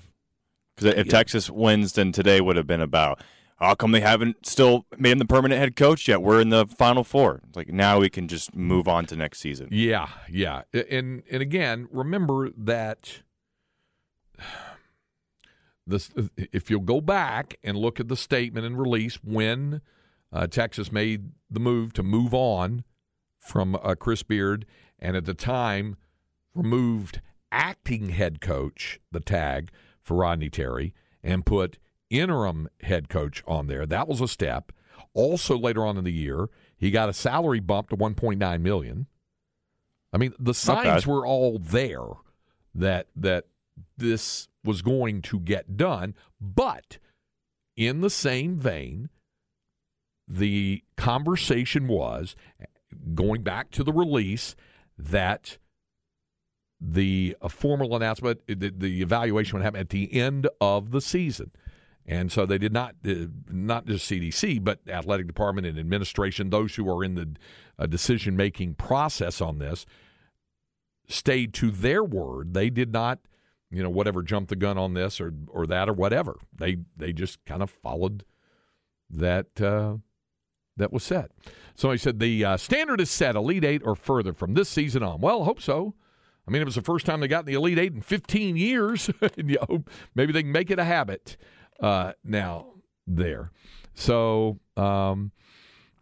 Because 0.75 0.93
if 0.93 1.07
yeah. 1.07 1.11
Texas 1.11 1.49
wins, 1.49 1.93
then 1.93 2.11
today 2.11 2.41
would 2.41 2.57
have 2.57 2.67
been 2.67 2.81
about 2.81 3.21
how 3.57 3.73
come 3.73 3.91
they 3.91 4.01
haven't 4.01 4.45
still 4.45 4.85
made 4.97 5.11
him 5.11 5.19
the 5.19 5.25
permanent 5.25 5.59
head 5.59 5.75
coach 5.75 6.07
yet? 6.07 6.21
We're 6.21 6.39
in 6.39 6.49
the 6.49 6.67
final 6.67 7.03
four. 7.03 7.41
Like 7.55 7.69
now 7.69 7.99
we 7.99 8.09
can 8.09 8.27
just 8.27 8.55
move 8.55 8.87
on 8.87 9.05
to 9.07 9.15
next 9.15 9.39
season. 9.39 9.69
Yeah, 9.71 10.09
yeah. 10.29 10.61
And 10.73 11.23
and 11.29 11.41
again, 11.41 11.87
remember 11.91 12.51
that 12.55 13.23
this 15.87 16.11
if 16.37 16.69
you'll 16.69 16.81
go 16.81 17.01
back 17.01 17.57
and 17.63 17.77
look 17.77 17.99
at 17.99 18.07
the 18.07 18.17
statement 18.17 18.65
and 18.65 18.79
release 18.79 19.15
when 19.23 19.81
uh, 20.31 20.45
Texas 20.45 20.91
made 20.91 21.31
the 21.49 21.59
move 21.59 21.93
to 21.93 22.03
move 22.03 22.33
on 22.33 22.83
from 23.39 23.75
uh, 23.81 23.95
Chris 23.95 24.21
Beard 24.23 24.65
and 24.99 25.15
at 25.15 25.25
the 25.25 25.33
time 25.33 25.95
removed 26.53 27.21
acting 27.51 28.09
head 28.09 28.41
coach 28.41 28.99
the 29.11 29.19
tag 29.19 29.71
for 30.01 30.17
Rodney 30.17 30.49
Terry 30.49 30.93
and 31.23 31.45
put 31.45 31.77
interim 32.09 32.69
head 32.81 33.09
coach 33.09 33.43
on 33.47 33.67
there. 33.67 33.85
That 33.85 34.07
was 34.07 34.21
a 34.21 34.27
step. 34.27 34.71
Also, 35.13 35.57
later 35.57 35.85
on 35.85 35.97
in 35.97 36.03
the 36.03 36.11
year, 36.11 36.49
he 36.77 36.91
got 36.91 37.09
a 37.09 37.13
salary 37.13 37.59
bump 37.59 37.89
to 37.89 37.97
1.9 37.97 38.61
million. 38.61 39.07
I 40.13 40.17
mean, 40.17 40.33
the 40.39 40.53
signs 40.53 41.05
were 41.05 41.25
all 41.25 41.59
there 41.59 42.07
that 42.73 43.07
that 43.15 43.45
this 43.97 44.47
was 44.63 44.81
going 44.81 45.21
to 45.23 45.39
get 45.39 45.75
done, 45.77 46.13
but 46.39 46.97
in 47.75 48.01
the 48.01 48.09
same 48.09 48.57
vein, 48.57 49.09
the 50.27 50.83
conversation 50.95 51.87
was 51.87 52.35
going 53.13 53.43
back 53.43 53.71
to 53.71 53.83
the 53.83 53.93
release 53.93 54.55
that 54.97 55.57
the 56.79 57.35
uh, 57.41 57.47
formal 57.47 57.95
announcement, 57.95 58.41
the, 58.47 58.71
the 58.75 59.01
evaluation 59.01 59.57
would 59.57 59.63
happen 59.63 59.79
at 59.79 59.89
the 59.89 60.13
end 60.13 60.47
of 60.61 60.91
the 60.91 61.01
season. 61.01 61.51
And 62.07 62.31
so 62.31 62.45
they 62.45 62.57
did 62.57 62.71
not, 62.71 62.95
uh, 63.05 63.25
not 63.51 63.85
just 63.85 64.09
CDC, 64.09 64.63
but 64.63 64.79
athletic 64.87 65.27
department 65.27 65.67
and 65.67 65.77
administration, 65.77 66.49
those 66.49 66.75
who 66.75 66.89
are 66.89 67.03
in 67.03 67.15
the 67.15 67.35
uh, 67.77 67.85
decision 67.85 68.37
making 68.37 68.75
process 68.75 69.41
on 69.41 69.59
this, 69.59 69.85
stayed 71.09 71.53
to 71.55 71.69
their 71.69 72.03
word. 72.03 72.53
They 72.53 72.69
did 72.69 72.93
not, 72.93 73.19
you 73.69 73.83
know, 73.83 73.89
whatever 73.89 74.23
jump 74.23 74.47
the 74.47 74.55
gun 74.55 74.77
on 74.77 74.93
this 74.93 75.19
or 75.19 75.33
or 75.49 75.67
that 75.67 75.89
or 75.89 75.93
whatever. 75.93 76.37
They 76.57 76.77
they 76.95 77.11
just 77.11 77.43
kind 77.45 77.61
of 77.61 77.69
followed 77.69 78.23
that 79.09 79.59
uh, 79.59 79.97
that 80.77 80.93
was 80.93 81.03
set. 81.03 81.31
So 81.75 81.91
he 81.91 81.97
said 81.97 82.19
the 82.19 82.43
uh, 82.45 82.57
standard 82.57 83.01
is 83.01 83.09
set, 83.09 83.35
Elite 83.35 83.65
Eight 83.65 83.81
or 83.83 83.95
further 83.95 84.33
from 84.33 84.53
this 84.53 84.69
season 84.69 85.03
on. 85.03 85.19
Well, 85.19 85.43
hope 85.43 85.61
so. 85.61 85.93
I 86.47 86.51
mean, 86.51 86.61
it 86.61 86.65
was 86.65 86.75
the 86.75 86.81
first 86.81 87.05
time 87.05 87.19
they 87.19 87.27
got 87.27 87.41
in 87.41 87.45
the 87.47 87.55
Elite 87.55 87.77
Eight 87.77 87.93
in 87.93 88.01
15 88.01 88.55
years. 88.55 89.09
and 89.21 89.49
you 89.49 89.57
hope 89.67 89.89
maybe 90.15 90.31
they 90.31 90.43
can 90.43 90.51
make 90.53 90.71
it 90.71 90.79
a 90.79 90.85
habit 90.85 91.35
uh, 91.79 92.13
now 92.23 92.67
there. 93.05 93.51
So, 93.93 94.59
um, 94.75 95.31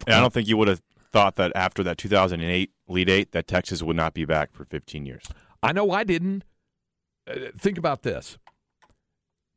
I 0.07 0.19
don't 0.19 0.33
think 0.33 0.47
you 0.47 0.57
would 0.57 0.67
have 0.67 0.81
thought 1.11 1.37
that 1.37 1.51
after 1.55 1.81
that 1.83 1.97
2008 1.97 2.71
Elite 2.89 3.09
Eight 3.09 3.31
that 3.31 3.47
Texas 3.47 3.81
would 3.81 3.95
not 3.95 4.13
be 4.13 4.25
back 4.25 4.53
for 4.53 4.65
15 4.65 5.05
years. 5.05 5.23
I 5.63 5.71
know 5.71 5.91
I 5.91 6.03
didn't. 6.03 6.43
Uh, 7.27 7.51
think 7.57 7.77
about 7.77 8.03
this. 8.03 8.37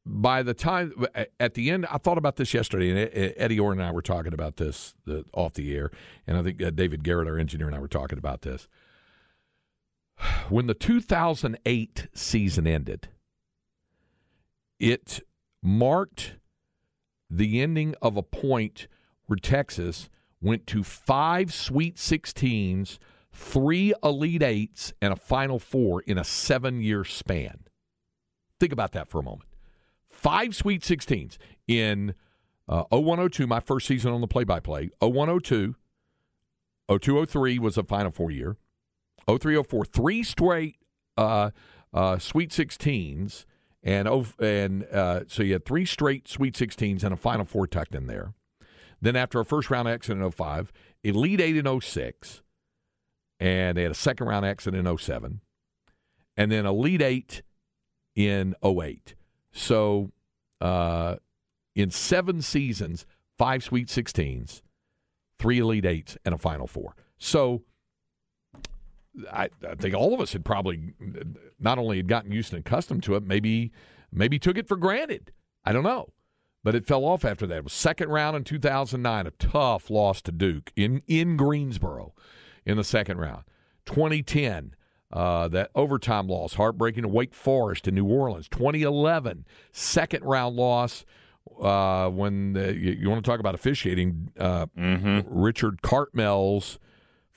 By 0.06 0.42
the 0.42 0.54
time 0.54 1.04
at 1.38 1.52
the 1.52 1.68
end, 1.70 1.84
I 1.90 1.98
thought 1.98 2.16
about 2.16 2.36
this 2.36 2.54
yesterday, 2.54 2.90
and 2.90 3.34
Eddie 3.36 3.60
Orr 3.60 3.72
and 3.72 3.82
I 3.82 3.90
were 3.90 4.00
talking 4.00 4.32
about 4.32 4.56
this 4.56 4.94
the, 5.04 5.26
off 5.34 5.52
the 5.52 5.76
air, 5.76 5.90
and 6.26 6.38
I 6.38 6.42
think 6.42 6.62
uh, 6.62 6.70
David 6.70 7.04
Garrett, 7.04 7.28
our 7.28 7.38
engineer, 7.38 7.66
and 7.66 7.76
I 7.76 7.78
were 7.78 7.88
talking 7.88 8.18
about 8.18 8.42
this. 8.42 8.68
When 10.48 10.66
the 10.66 10.74
2008 10.74 12.08
season 12.14 12.66
ended, 12.66 13.08
it 14.78 15.20
marked 15.62 16.36
the 17.30 17.60
ending 17.60 17.94
of 18.00 18.16
a 18.16 18.22
point 18.22 18.86
where 19.26 19.36
Texas 19.36 20.08
went 20.40 20.66
to 20.68 20.82
five 20.82 21.52
Sweet 21.52 21.96
16s, 21.96 22.98
three 23.32 23.92
Elite 24.02 24.42
Eights, 24.42 24.92
and 25.02 25.12
a 25.12 25.16
Final 25.16 25.58
Four 25.58 26.02
in 26.02 26.18
a 26.18 26.24
seven 26.24 26.80
year 26.80 27.04
span. 27.04 27.64
Think 28.58 28.72
about 28.72 28.92
that 28.92 29.08
for 29.08 29.20
a 29.20 29.22
moment. 29.22 29.48
Five 30.08 30.54
Sweet 30.54 30.82
16s 30.82 31.38
in 31.66 32.14
uh, 32.68 32.84
0102, 32.90 33.46
my 33.46 33.60
first 33.60 33.86
season 33.86 34.12
on 34.12 34.20
the 34.20 34.26
play 34.26 34.44
by 34.44 34.60
play, 34.60 34.90
0102, 35.00 35.74
0203 36.88 37.58
was 37.58 37.78
a 37.78 37.82
Final 37.82 38.10
Four 38.10 38.30
year, 38.30 38.56
0304, 39.26 39.84
three 39.84 40.22
straight 40.22 40.76
uh, 41.16 41.50
uh, 41.92 42.18
Sweet 42.18 42.50
16s 42.50 43.44
and 43.82 44.08
and 44.38 44.84
uh, 44.84 45.20
so 45.28 45.42
you 45.42 45.52
had 45.52 45.64
three 45.64 45.86
straight 45.86 46.28
Sweet 46.28 46.54
16s 46.54 47.04
and 47.04 47.12
a 47.12 47.16
Final 47.16 47.44
Four 47.44 47.66
tucked 47.66 47.94
in 47.94 48.06
there. 48.06 48.34
Then 49.00 49.16
after 49.16 49.38
a 49.40 49.44
first 49.44 49.70
round 49.70 49.88
exit 49.88 50.16
in 50.16 50.30
05, 50.30 50.72
Elite 51.04 51.40
Eight 51.40 51.56
in 51.56 51.80
06, 51.80 52.42
and 53.38 53.78
they 53.78 53.82
had 53.82 53.92
a 53.92 53.94
second 53.94 54.26
round 54.26 54.44
exit 54.44 54.74
in 54.74 54.98
07, 54.98 55.40
and 56.36 56.52
then 56.52 56.66
Elite 56.66 57.02
Eight 57.02 57.42
in 58.16 58.54
08. 58.64 59.14
So 59.52 60.10
uh, 60.60 61.16
in 61.76 61.90
seven 61.90 62.42
seasons, 62.42 63.06
five 63.36 63.62
Sweet 63.62 63.88
16s, 63.88 64.62
three 65.38 65.60
Elite 65.60 65.86
Eights, 65.86 66.18
and 66.24 66.34
a 66.34 66.38
Final 66.38 66.66
Four. 66.66 66.96
So 67.18 67.62
I, 69.32 69.48
I, 69.66 69.74
think 69.74 69.94
all 69.94 70.14
of 70.14 70.20
us 70.20 70.32
had 70.32 70.44
probably 70.44 70.92
not 71.58 71.78
only 71.78 71.96
had 71.96 72.08
gotten 72.08 72.32
used 72.32 72.52
and 72.52 72.60
accustomed 72.60 73.02
to 73.04 73.16
it, 73.16 73.22
maybe 73.22 73.72
maybe 74.12 74.38
took 74.38 74.58
it 74.58 74.68
for 74.68 74.76
granted. 74.76 75.32
I 75.64 75.72
don't 75.72 75.82
know. 75.82 76.12
But 76.64 76.74
it 76.74 76.86
fell 76.86 77.04
off 77.04 77.24
after 77.24 77.46
that. 77.46 77.56
It 77.58 77.64
was 77.64 77.72
second 77.72 78.10
round 78.10 78.36
in 78.36 78.44
2009, 78.44 79.26
a 79.26 79.30
tough 79.32 79.90
loss 79.90 80.20
to 80.22 80.32
Duke 80.32 80.72
in, 80.76 81.02
in 81.06 81.36
Greensboro 81.36 82.14
in 82.66 82.76
the 82.76 82.84
second 82.84 83.18
round. 83.18 83.44
2010, 83.86 84.74
uh, 85.12 85.48
that 85.48 85.70
overtime 85.74 86.28
loss, 86.28 86.54
heartbreaking 86.54 87.02
to 87.02 87.08
Wake 87.08 87.32
Forest 87.32 87.88
in 87.88 87.94
New 87.94 88.06
Orleans. 88.06 88.48
2011, 88.48 89.46
second 89.72 90.24
round 90.24 90.56
loss 90.56 91.04
uh, 91.62 92.10
when 92.10 92.52
the, 92.52 92.74
you, 92.74 92.92
you, 92.92 93.08
want 93.08 93.24
to 93.24 93.30
talk 93.30 93.40
about 93.40 93.54
officiating, 93.54 94.30
uh, 94.38 94.66
mm-hmm. 94.76 95.20
Richard 95.26 95.80
Cartmell's 95.80 96.78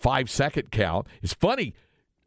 five 0.01 0.29
second 0.29 0.71
count. 0.71 1.07
It's 1.21 1.33
funny. 1.33 1.73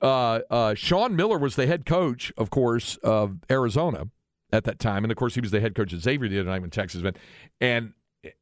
Uh, 0.00 0.40
uh, 0.50 0.74
Sean 0.74 1.16
Miller 1.16 1.38
was 1.38 1.56
the 1.56 1.66
head 1.66 1.86
coach, 1.86 2.32
of 2.36 2.50
course, 2.50 2.96
of 2.98 3.38
Arizona 3.50 4.08
at 4.52 4.64
that 4.64 4.78
time, 4.78 5.04
and 5.04 5.10
of 5.10 5.16
course 5.16 5.34
he 5.34 5.40
was 5.40 5.50
the 5.50 5.60
head 5.60 5.74
coach 5.74 5.92
at 5.92 6.00
Xavier 6.00 6.28
the 6.28 6.40
other 6.40 6.50
night 6.50 6.60
when 6.60 6.70
Texas 6.70 7.02
went. 7.02 7.16
And 7.60 7.94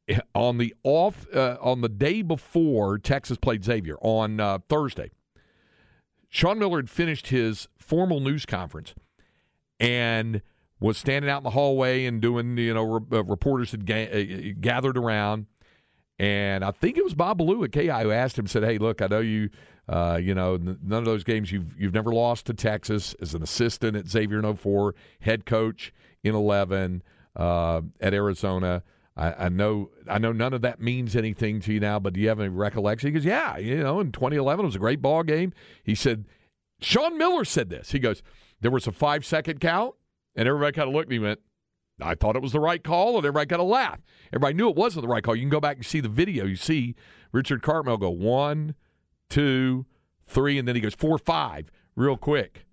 eh, 0.07 0.19
on 0.35 0.57
the 0.57 0.73
off 0.83 1.25
uh, 1.33 1.57
on 1.61 1.81
the 1.81 1.89
day 1.89 2.21
before 2.21 2.97
Texas 2.97 3.37
played 3.37 3.63
Xavier 3.63 3.95
on 4.01 4.39
uh, 4.39 4.59
Thursday, 4.69 5.09
Sean 6.29 6.59
Miller 6.59 6.77
had 6.77 6.89
finished 6.89 7.27
his 7.27 7.67
formal 7.77 8.19
news 8.19 8.45
conference 8.45 8.93
and 9.79 10.41
was 10.79 10.97
standing 10.97 11.31
out 11.31 11.37
in 11.37 11.43
the 11.43 11.51
hallway 11.51 12.05
and 12.05 12.21
doing 12.21 12.57
you 12.57 12.73
know 12.73 12.83
re- 12.83 13.19
uh, 13.19 13.23
reporters 13.23 13.71
had 13.71 13.85
ga- 13.85 14.51
uh, 14.51 14.53
gathered 14.59 14.97
around 14.97 15.47
and 16.19 16.63
I 16.63 16.71
think 16.71 16.97
it 16.97 17.03
was 17.03 17.13
Bob 17.13 17.37
Ballou 17.39 17.63
at 17.63 17.71
KI 17.71 17.87
who 17.87 18.11
asked 18.11 18.37
him, 18.37 18.47
said, 18.47 18.63
"Hey, 18.63 18.77
look, 18.77 19.01
I 19.01 19.07
know 19.07 19.19
you, 19.19 19.49
uh, 19.87 20.19
you 20.21 20.35
know, 20.35 20.57
none 20.57 20.99
of 20.99 21.05
those 21.05 21.23
games 21.23 21.51
you've 21.51 21.79
you've 21.79 21.93
never 21.93 22.13
lost 22.13 22.45
to 22.47 22.53
Texas 22.53 23.15
as 23.21 23.33
an 23.33 23.41
assistant 23.41 23.97
at 23.97 24.07
Xavier 24.07 24.39
in 24.39 24.55
04, 24.55 24.93
head 25.21 25.45
coach 25.45 25.93
in 26.23 26.35
11 26.35 27.01
uh, 27.35 27.81
at 27.99 28.13
Arizona. 28.13 28.83
I, 29.15 29.45
I, 29.45 29.49
know 29.49 29.91
I 30.09 30.17
know 30.17 30.31
none 30.31 30.53
of 30.53 30.61
that 30.61 30.81
means 30.81 31.15
anything 31.15 31.59
to 31.61 31.73
you 31.73 31.79
now, 31.79 31.99
but 31.99 32.13
do 32.13 32.19
you 32.19 32.29
have 32.29 32.39
any 32.39 32.49
recollection?" 32.49 33.07
He 33.07 33.13
goes, 33.13 33.25
"Yeah, 33.25 33.57
you 33.57 33.77
know, 33.77 33.99
in 33.99 34.11
2011 34.11 34.63
it 34.63 34.67
was 34.67 34.75
a 34.75 34.79
great 34.79 35.01
ball 35.01 35.23
game." 35.23 35.51
He 35.83 35.95
said, 35.95 36.25
"Sean 36.79 37.17
Miller 37.17 37.45
said 37.45 37.69
this." 37.69 37.91
He 37.91 37.99
goes, 37.99 38.21
"There 38.61 38.71
was 38.71 38.87
a 38.87 38.91
five 38.91 39.25
second 39.25 39.59
count." 39.59 39.95
And 40.35 40.47
everybody 40.47 40.73
kind 40.73 40.89
of 40.89 40.95
looked 40.95 41.11
and 41.11 41.21
went, 41.21 41.39
I 42.01 42.15
thought 42.15 42.35
it 42.35 42.41
was 42.41 42.51
the 42.53 42.59
right 42.59 42.83
call, 42.83 43.17
and 43.17 43.25
everybody 43.25 43.45
got 43.45 43.59
a 43.59 43.63
laugh. 43.63 43.99
Everybody 44.31 44.55
knew 44.55 44.69
it 44.69 44.75
wasn't 44.75 45.03
the 45.03 45.07
right 45.07 45.23
call. 45.23 45.35
You 45.35 45.43
can 45.43 45.49
go 45.49 45.59
back 45.59 45.77
and 45.77 45.85
see 45.85 45.99
the 45.99 46.09
video. 46.09 46.45
You 46.45 46.55
see 46.55 46.95
Richard 47.31 47.61
Cartmell 47.61 47.99
go 47.99 48.09
one, 48.09 48.75
two, 49.29 49.85
three, 50.27 50.57
and 50.57 50.67
then 50.67 50.75
he 50.75 50.81
goes 50.81 50.95
four, 50.95 51.17
five, 51.17 51.69
real 51.95 52.17
quick. 52.17 52.65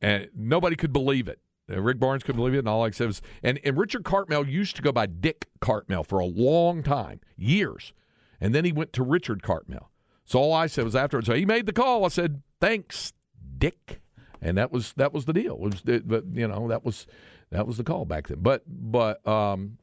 And 0.00 0.28
nobody 0.36 0.76
could 0.76 0.92
believe 0.92 1.28
it. 1.28 1.40
Uh, 1.70 1.80
Rick 1.80 2.00
Barnes 2.00 2.22
couldn't 2.22 2.40
believe 2.40 2.54
it, 2.54 2.58
and 2.58 2.68
all 2.68 2.84
I 2.84 2.90
said 2.90 3.06
was, 3.06 3.22
and, 3.42 3.58
and 3.64 3.78
Richard 3.78 4.02
Cartmell 4.02 4.46
used 4.50 4.76
to 4.76 4.82
go 4.82 4.92
by 4.92 5.06
Dick 5.06 5.48
Cartmell 5.60 6.06
for 6.06 6.18
a 6.18 6.26
long 6.26 6.82
time, 6.82 7.20
years. 7.36 7.92
And 8.40 8.54
then 8.54 8.64
he 8.64 8.72
went 8.72 8.92
to 8.94 9.02
Richard 9.02 9.42
Cartmell. 9.42 9.86
So 10.24 10.38
all 10.38 10.52
I 10.52 10.66
said 10.66 10.84
was 10.84 10.96
afterwards, 10.96 11.28
so 11.28 11.34
he 11.34 11.46
made 11.46 11.66
the 11.66 11.72
call. 11.72 12.04
I 12.04 12.08
said, 12.08 12.42
thanks, 12.60 13.12
Dick. 13.58 14.01
And 14.42 14.58
that 14.58 14.72
was 14.72 14.92
that 14.94 15.12
was 15.12 15.24
the 15.24 15.32
deal. 15.32 15.54
It 15.54 15.60
was, 15.60 16.02
but 16.04 16.24
you 16.32 16.48
know, 16.48 16.68
that 16.68 16.84
was 16.84 17.06
that 17.50 17.66
was 17.66 17.76
the 17.76 17.84
call 17.84 18.04
back 18.04 18.26
then. 18.26 18.40
But 18.40 18.64
but 18.66 19.26
um, 19.26 19.78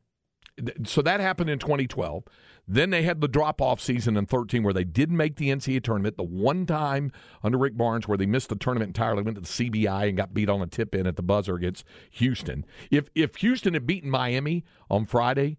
so 0.84 1.02
that 1.02 1.20
happened 1.20 1.50
in 1.50 1.60
2012. 1.60 2.24
Then 2.72 2.92
they 2.92 3.02
had 3.02 3.20
the 3.20 3.28
drop 3.28 3.62
off 3.62 3.82
season 3.82 4.16
in 4.16 4.28
13 4.28 4.62
where 4.62 4.74
they 4.74 4.84
didn't 4.84 5.18
make 5.18 5.38
the 5.38 5.50
NCAA 5.50 5.82
tournament. 5.82 6.18
The 6.18 6.24
one 6.24 6.68
time 6.68 7.12
under 7.42 7.58
Rick 7.58 7.76
Barnes 7.76 8.08
where 8.08 8.18
they 8.18 8.28
missed 8.28 8.50
the 8.50 8.56
tournament 8.56 8.90
entirely, 8.90 9.24
went 9.24 9.36
to 9.36 9.42
the 9.42 9.48
CBI 9.48 10.10
and 10.10 10.16
got 10.16 10.36
beat 10.36 10.50
on 10.50 10.62
a 10.62 10.68
tip 10.68 10.94
in 10.94 11.08
at 11.08 11.16
the 11.16 11.24
buzzer 11.24 11.56
against 11.56 11.84
Houston. 12.12 12.66
If 12.92 13.10
if 13.16 13.38
Houston 13.38 13.74
had 13.74 13.88
beaten 13.88 14.12
Miami 14.12 14.66
on 14.90 15.06
Friday, 15.06 15.58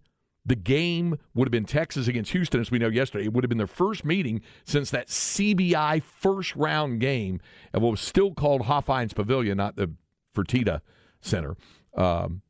the 0.51 0.57
game 0.57 1.17
would 1.33 1.47
have 1.47 1.53
been 1.53 1.65
Texas 1.65 2.09
against 2.09 2.33
Houston, 2.33 2.61
as 2.61 2.73
we 2.73 2.81
know 2.81 2.89
yesterday. 2.89 3.27
It 3.27 3.33
would 3.33 3.45
have 3.45 3.49
been 3.49 3.57
their 3.57 3.69
first 3.69 4.05
meeting 4.05 4.41
since 4.65 4.91
that 4.91 5.07
CBI 5.07 6.03
first 6.03 6.57
round 6.57 6.99
game 6.99 7.41
at 7.73 7.81
what 7.81 7.93
was 7.93 8.01
still 8.01 8.35
called 8.35 8.63
Hofheinz 8.63 9.15
Pavilion, 9.15 9.59
not 9.59 9.77
the 9.77 9.93
Fertitta 10.35 10.81
Center 11.21 11.57
um, 11.97 12.43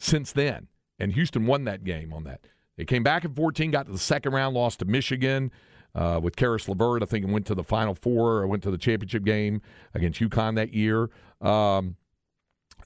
since 0.00 0.32
then. 0.32 0.66
And 0.98 1.12
Houston 1.12 1.46
won 1.46 1.62
that 1.62 1.84
game 1.84 2.12
on 2.12 2.24
that. 2.24 2.40
They 2.76 2.84
came 2.84 3.04
back 3.04 3.24
in 3.24 3.32
14, 3.32 3.70
got 3.70 3.86
to 3.86 3.92
the 3.92 3.98
second 3.98 4.32
round, 4.32 4.56
lost 4.56 4.80
to 4.80 4.84
Michigan 4.84 5.52
uh, 5.94 6.18
with 6.20 6.34
Caris 6.34 6.68
LeVert. 6.68 7.04
I 7.04 7.06
think 7.06 7.24
it 7.24 7.30
went 7.30 7.46
to 7.46 7.54
the 7.54 7.62
Final 7.62 7.94
Four 7.94 8.38
or 8.38 8.48
went 8.48 8.64
to 8.64 8.72
the 8.72 8.78
championship 8.78 9.22
game 9.22 9.62
against 9.94 10.18
UConn 10.18 10.56
that 10.56 10.74
year. 10.74 11.08
Um, 11.40 11.94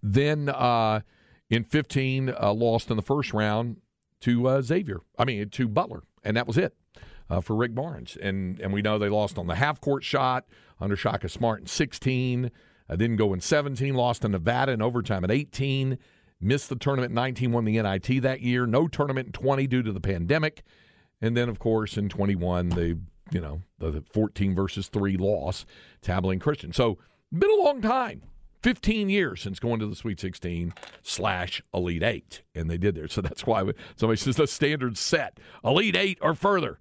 then 0.02 0.50
uh, 0.50 1.00
in 1.48 1.64
15, 1.64 2.34
uh, 2.38 2.52
lost 2.52 2.90
in 2.90 2.98
the 2.98 3.02
first 3.02 3.32
round 3.32 3.78
to 4.22 4.48
uh, 4.48 4.62
Xavier. 4.62 5.00
I 5.18 5.25
mean, 5.25 5.48
to 5.50 5.68
Butler, 5.68 6.02
and 6.25 6.37
that 6.37 6.46
was 6.46 6.58
it. 6.58 6.75
Uh, 7.30 7.42
for 7.42 7.54
Rick 7.54 7.75
Barnes. 7.75 8.16
And 8.22 8.58
and 8.58 8.72
we 8.72 8.80
know 8.80 8.98
they 8.98 9.10
lost 9.10 9.37
on 9.37 9.48
the 9.48 9.54
half 9.56 9.82
court 9.82 10.02
shot 10.02 10.46
under 10.80 10.96
Shaka 10.96 11.28
Smart 11.28 11.60
in 11.60 11.66
16. 11.66 12.50
Uh, 12.88 12.96
didn't 12.96 13.16
go 13.16 13.34
in 13.34 13.40
17, 13.40 13.94
lost 13.94 14.22
to 14.22 14.28
Nevada 14.30 14.72
in 14.72 14.80
overtime 14.80 15.25
at 15.25 15.30
18, 15.30 15.98
missed 16.40 16.70
the 16.70 16.76
tournament 16.76 17.10
in 17.10 17.14
19, 17.16 17.52
won 17.52 17.66
the 17.66 17.82
NIT 17.82 18.22
that 18.22 18.40
year. 18.40 18.66
No 18.66 18.88
tournament 18.88 19.26
in 19.26 19.32
20 19.32 19.66
due 19.66 19.82
to 19.82 19.92
the 19.92 20.00
pandemic. 20.00 20.62
And 21.20 21.37
then, 21.37 21.50
of 21.50 21.58
course, 21.58 21.98
in 21.98 22.08
21, 22.08 22.70
the 22.70 22.98
you 23.30 23.40
know 23.40 23.60
the 23.78 24.02
14 24.12 24.54
versus 24.54 24.88
3 24.88 25.18
loss 25.18 25.66
to 26.02 26.12
Abilene 26.12 26.38
Christian. 26.38 26.72
So 26.72 26.98
been 27.30 27.50
a 27.50 27.62
long 27.62 27.82
time. 27.82 28.22
15 28.62 29.09
years 29.09 29.41
since 29.41 29.59
going 29.59 29.81
to 29.81 29.87
the 29.87 29.97
Sweet 29.97 30.21
16 30.21 30.75
slash 31.03 31.62
Elite 31.73 32.03
Eight, 32.03 32.43
and 32.55 32.71
they 32.71 32.79
did 32.79 32.95
there. 32.95 33.09
So 33.09 33.21
that's 33.21 33.47
why 33.47 33.73
somebody 33.97 34.19
says 34.19 34.37
the 34.37 34.47
standard 34.47 34.97
set 34.97 35.38
Elite 35.65 35.97
Eight 35.97 36.19
or 36.21 36.35
further. 36.35 36.79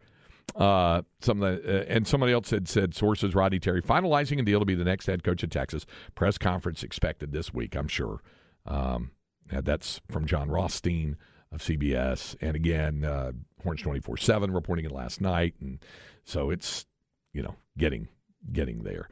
Uh, 0.56 1.04
some 1.20 1.40
the, 1.40 1.62
uh, 1.82 1.86
and 1.88 2.08
somebody 2.08 2.32
else 2.34 2.50
had 2.50 2.68
said 2.68 2.96
sources 2.96 3.36
Roddy 3.36 3.60
Terry 3.60 3.82
finalizing 3.82 4.40
a 4.40 4.44
deal 4.44 4.60
to 4.60 4.66
be 4.66 4.76
the 4.76 4.84
next 4.84 5.06
head 5.06 5.24
coach 5.24 5.44
of 5.44 5.50
Texas. 5.50 5.86
Press 6.16 6.38
conference 6.38 6.84
expected 6.84 7.32
this 7.32 7.54
week, 7.54 7.76
I'm 7.76 7.88
sure. 7.88 8.22
Um, 8.66 9.12
that's 9.50 10.02
from 10.10 10.26
Jon 10.26 10.50
Rothstein 10.50 11.18
of 11.52 11.62
CBS, 11.62 12.36
and 12.42 12.56
again, 12.56 13.06
uh, 13.06 13.32
Horns 13.64 13.82
24 13.82 14.18
seven 14.18 14.52
reporting 14.52 14.86
it 14.86 14.92
last 14.92 15.22
night, 15.22 15.56
and 15.62 15.80
so 16.24 16.50
it's 16.50 16.86
you 17.34 17.42
know 17.42 17.56
getting 17.78 18.08
getting 18.52 18.84
there. 18.84 19.08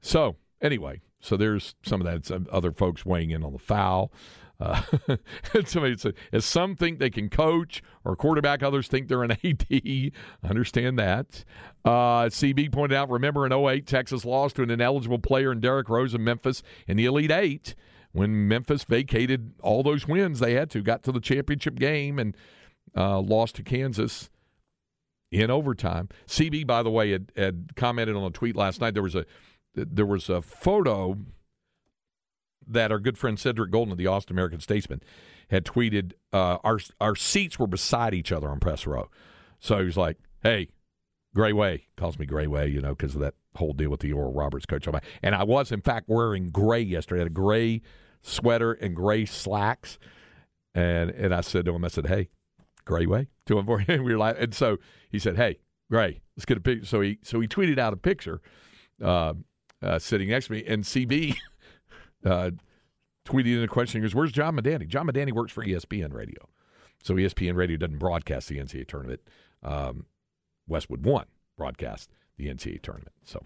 So 0.00 0.36
anyway, 0.60 1.00
so 1.22 1.36
there's 1.36 1.74
some 1.82 2.00
of 2.00 2.06
that. 2.06 2.26
Some 2.26 2.46
other 2.52 2.72
folks 2.72 3.06
weighing 3.06 3.30
in 3.30 3.42
on 3.42 3.52
the 3.52 3.58
foul. 3.58 4.12
Uh, 4.60 4.82
somebody 5.64 5.96
said, 5.96 6.14
as 6.32 6.44
some 6.44 6.76
think 6.76 6.98
they 6.98 7.10
can 7.10 7.28
coach 7.28 7.82
or 8.04 8.14
quarterback, 8.14 8.62
others 8.62 8.88
think 8.88 9.08
they're 9.08 9.22
an 9.22 9.32
AD. 9.44 10.12
Understand 10.48 10.98
that. 10.98 11.44
Uh, 11.84 12.26
CB 12.26 12.70
pointed 12.70 12.94
out, 12.96 13.08
remember 13.08 13.46
in 13.46 13.52
08, 13.52 13.86
Texas 13.86 14.24
lost 14.24 14.56
to 14.56 14.62
an 14.62 14.70
ineligible 14.70 15.18
player 15.18 15.50
in 15.50 15.60
Derrick 15.60 15.88
Rose 15.88 16.14
in 16.14 16.22
Memphis 16.22 16.62
in 16.86 16.96
the 16.96 17.06
Elite 17.06 17.30
Eight. 17.30 17.74
When 18.12 18.46
Memphis 18.46 18.84
vacated 18.84 19.54
all 19.62 19.82
those 19.82 20.06
wins 20.06 20.38
they 20.38 20.52
had 20.52 20.70
to, 20.70 20.82
got 20.82 21.02
to 21.04 21.12
the 21.12 21.20
championship 21.20 21.76
game 21.76 22.18
and 22.18 22.36
uh, 22.94 23.20
lost 23.20 23.54
to 23.56 23.62
Kansas 23.62 24.28
in 25.30 25.50
overtime. 25.50 26.10
CB, 26.26 26.66
by 26.66 26.82
the 26.82 26.90
way, 26.90 27.12
had, 27.12 27.32
had 27.36 27.74
commented 27.74 28.14
on 28.14 28.24
a 28.24 28.30
tweet 28.30 28.54
last 28.54 28.82
night. 28.82 28.92
There 28.92 29.02
was 29.02 29.14
a 29.14 29.24
there 29.74 30.06
was 30.06 30.28
a 30.28 30.42
photo 30.42 31.16
that 32.66 32.92
our 32.92 32.98
good 32.98 33.18
friend 33.18 33.38
Cedric 33.38 33.70
Golden 33.70 33.92
of 33.92 33.98
the 33.98 34.06
Austin 34.06 34.34
American 34.34 34.60
Statesman 34.60 35.02
had 35.50 35.64
tweeted. 35.64 36.12
Uh, 36.32 36.58
our 36.64 36.78
our 37.00 37.16
seats 37.16 37.58
were 37.58 37.66
beside 37.66 38.14
each 38.14 38.32
other 38.32 38.48
on 38.48 38.60
press 38.60 38.86
row, 38.86 39.10
so 39.58 39.78
he 39.78 39.84
was 39.84 39.96
like, 39.96 40.18
"Hey, 40.42 40.68
Gray 41.34 41.52
Way 41.52 41.86
calls 41.96 42.18
me 42.18 42.26
Gray 42.26 42.46
Way, 42.46 42.68
you 42.68 42.80
know, 42.80 42.94
because 42.94 43.14
of 43.14 43.20
that 43.20 43.34
whole 43.56 43.72
deal 43.72 43.90
with 43.90 44.00
the 44.00 44.12
Oral 44.12 44.32
Roberts 44.32 44.66
coach. 44.66 44.86
And 45.22 45.34
I 45.34 45.44
was 45.44 45.72
in 45.72 45.80
fact 45.80 46.08
wearing 46.08 46.50
gray 46.50 46.80
yesterday. 46.80 47.20
I 47.20 47.24
had 47.24 47.26
a 47.28 47.30
gray 47.30 47.82
sweater 48.22 48.72
and 48.72 48.94
gray 48.94 49.24
slacks, 49.24 49.98
and 50.74 51.10
and 51.10 51.34
I 51.34 51.40
said 51.40 51.64
to 51.66 51.74
him, 51.74 51.84
I 51.84 51.88
said, 51.88 52.06
"Hey, 52.06 52.28
Gray 52.84 53.06
Way," 53.06 53.28
to 53.46 53.58
him. 53.58 53.66
we 53.66 53.98
were 53.98 54.18
like, 54.18 54.36
and 54.38 54.54
so 54.54 54.78
he 55.10 55.18
said, 55.18 55.36
"Hey, 55.36 55.58
Gray, 55.90 56.20
let's 56.36 56.44
get 56.44 56.56
a 56.56 56.60
picture." 56.60 56.86
So 56.86 57.00
he 57.00 57.18
so 57.22 57.40
he 57.40 57.48
tweeted 57.48 57.78
out 57.78 57.92
a 57.92 57.96
picture. 57.98 58.40
Uh, 59.02 59.34
uh, 59.82 59.98
sitting 59.98 60.28
next 60.28 60.46
to 60.46 60.52
me, 60.52 60.64
and 60.66 60.84
CB 60.84 61.36
uh, 62.24 62.50
tweeted 63.24 63.58
in 63.58 63.62
a 63.62 63.68
question. 63.68 64.02
Goes, 64.02 64.14
"Where's 64.14 64.32
John 64.32 64.56
Medani?" 64.56 64.86
John 64.86 65.06
Medani 65.06 65.32
works 65.32 65.52
for 65.52 65.64
ESPN 65.64 66.12
Radio, 66.12 66.48
so 67.02 67.14
ESPN 67.14 67.56
Radio 67.56 67.76
doesn't 67.76 67.98
broadcast 67.98 68.48
the 68.48 68.58
NCAA 68.58 68.86
tournament. 68.88 69.20
Um, 69.62 70.06
Westwood 70.66 71.04
One 71.04 71.26
broadcast 71.56 72.10
the 72.36 72.48
NCAA 72.48 72.82
tournament. 72.82 73.12
So, 73.24 73.44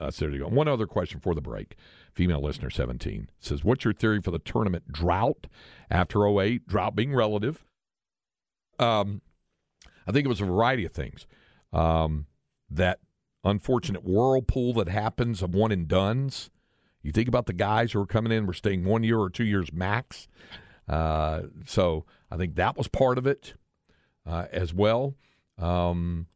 uh, 0.00 0.10
so 0.10 0.26
there 0.26 0.34
you 0.34 0.40
go. 0.40 0.48
One 0.48 0.68
other 0.68 0.86
question 0.86 1.20
for 1.20 1.34
the 1.34 1.40
break. 1.40 1.76
Female 2.12 2.40
listener 2.40 2.70
17 2.70 3.30
says, 3.40 3.64
What's 3.64 3.84
your 3.84 3.94
theory 3.94 4.20
for 4.20 4.30
the 4.30 4.38
tournament 4.38 4.92
drought 4.92 5.46
after 5.90 6.26
08? 6.26 6.66
Drought 6.66 6.96
being 6.96 7.14
relative. 7.14 7.64
Um, 8.78 9.22
I 10.06 10.12
think 10.12 10.24
it 10.24 10.28
was 10.28 10.40
a 10.40 10.46
variety 10.46 10.84
of 10.84 10.92
things. 10.92 11.26
Um, 11.72 12.26
that 12.70 13.00
unfortunate 13.46 14.04
whirlpool 14.04 14.74
that 14.74 14.88
happens 14.88 15.42
of 15.42 15.54
one 15.54 15.72
and 15.72 15.88
dones. 15.88 16.50
You 17.02 17.12
think 17.12 17.28
about 17.28 17.46
the 17.46 17.52
guys 17.52 17.92
who 17.92 18.00
are 18.00 18.06
coming 18.06 18.32
in, 18.32 18.46
we're 18.46 18.52
staying 18.52 18.84
one 18.84 19.04
year 19.04 19.18
or 19.18 19.30
two 19.30 19.44
years 19.44 19.72
max. 19.72 20.28
Uh, 20.88 21.42
so 21.64 22.04
I 22.30 22.36
think 22.36 22.56
that 22.56 22.76
was 22.76 22.88
part 22.88 23.16
of 23.18 23.26
it 23.26 23.54
uh, 24.26 24.46
as 24.52 24.74
well. 24.74 25.14
Um, 25.58 26.26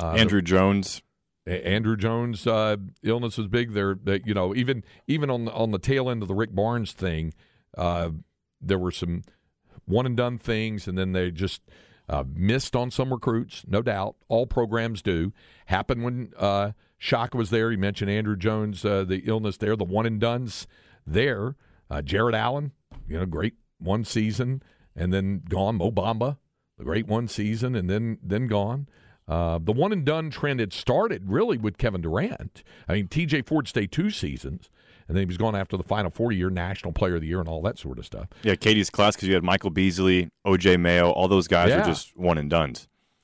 uh, 0.00 0.12
Andrew 0.12 0.42
Jones. 0.42 1.02
Andrew 1.46 1.96
Jones' 1.96 2.46
uh, 2.46 2.76
illness 3.02 3.38
was 3.38 3.46
big. 3.46 3.72
There, 3.72 3.98
you 4.24 4.34
know, 4.34 4.54
even 4.54 4.84
even 5.06 5.30
on 5.30 5.46
the, 5.46 5.52
on 5.52 5.70
the 5.70 5.78
tail 5.78 6.10
end 6.10 6.20
of 6.20 6.28
the 6.28 6.34
Rick 6.34 6.54
Barnes 6.54 6.92
thing, 6.92 7.32
uh, 7.76 8.10
there 8.60 8.78
were 8.78 8.90
some 8.90 9.22
one 9.86 10.04
and 10.04 10.14
done 10.14 10.36
things, 10.36 10.86
and 10.86 10.98
then 10.98 11.12
they 11.12 11.30
just 11.30 11.62
uh, 12.08 12.24
missed 12.34 12.74
on 12.74 12.90
some 12.90 13.12
recruits, 13.12 13.64
no 13.66 13.82
doubt. 13.82 14.16
All 14.28 14.46
programs 14.46 15.02
do. 15.02 15.32
Happened 15.66 16.04
when 16.04 16.32
uh, 16.38 16.72
Shock 16.96 17.34
was 17.34 17.50
there. 17.50 17.70
He 17.70 17.76
mentioned 17.76 18.10
Andrew 18.10 18.36
Jones, 18.36 18.84
uh, 18.84 19.04
the 19.04 19.22
illness 19.26 19.56
there, 19.56 19.76
the 19.76 19.84
one 19.84 20.06
and 20.06 20.20
dones 20.20 20.66
there. 21.06 21.56
Uh, 21.90 22.02
Jarrett 22.02 22.34
Allen, 22.34 22.72
you 23.08 23.18
know, 23.18 23.26
great 23.26 23.54
one 23.78 24.04
season 24.04 24.62
and 24.96 25.12
then 25.12 25.42
gone. 25.48 25.76
Mo 25.76 25.90
Bamba, 25.90 26.38
the 26.76 26.84
great 26.84 27.06
one 27.06 27.28
season 27.28 27.74
and 27.74 27.88
then 27.88 28.18
then 28.22 28.46
gone. 28.46 28.88
Uh, 29.26 29.58
the 29.62 29.72
one 29.72 29.92
and 29.92 30.06
done 30.06 30.30
trend 30.30 30.58
had 30.58 30.72
started 30.72 31.24
really 31.26 31.58
with 31.58 31.76
Kevin 31.76 32.00
Durant. 32.00 32.62
I 32.88 32.94
mean, 32.94 33.08
T.J. 33.08 33.42
Ford 33.42 33.68
stayed 33.68 33.92
two 33.92 34.10
seasons 34.10 34.70
and 35.08 35.16
then 35.16 35.22
he 35.22 35.26
was 35.26 35.36
going 35.36 35.54
after 35.54 35.76
the 35.76 35.82
final 35.82 36.10
Four 36.10 36.32
year, 36.32 36.50
National 36.50 36.92
Player 36.92 37.16
of 37.16 37.22
the 37.22 37.26
Year 37.26 37.40
and 37.40 37.48
all 37.48 37.62
that 37.62 37.78
sort 37.78 37.98
of 37.98 38.06
stuff. 38.06 38.28
Yeah, 38.42 38.54
KD's 38.54 38.90
class 38.90 39.16
because 39.16 39.28
you 39.28 39.34
had 39.34 39.42
Michael 39.42 39.70
Beasley, 39.70 40.28
O.J. 40.44 40.76
Mayo, 40.76 41.10
all 41.10 41.28
those 41.28 41.48
guys 41.48 41.70
yeah. 41.70 41.82
are 41.82 41.84
just 41.84 42.16
one 42.16 42.38
and 42.38 42.50
done. 42.50 42.74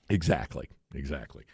Exactly, 0.08 0.68
exactly. 0.94 1.44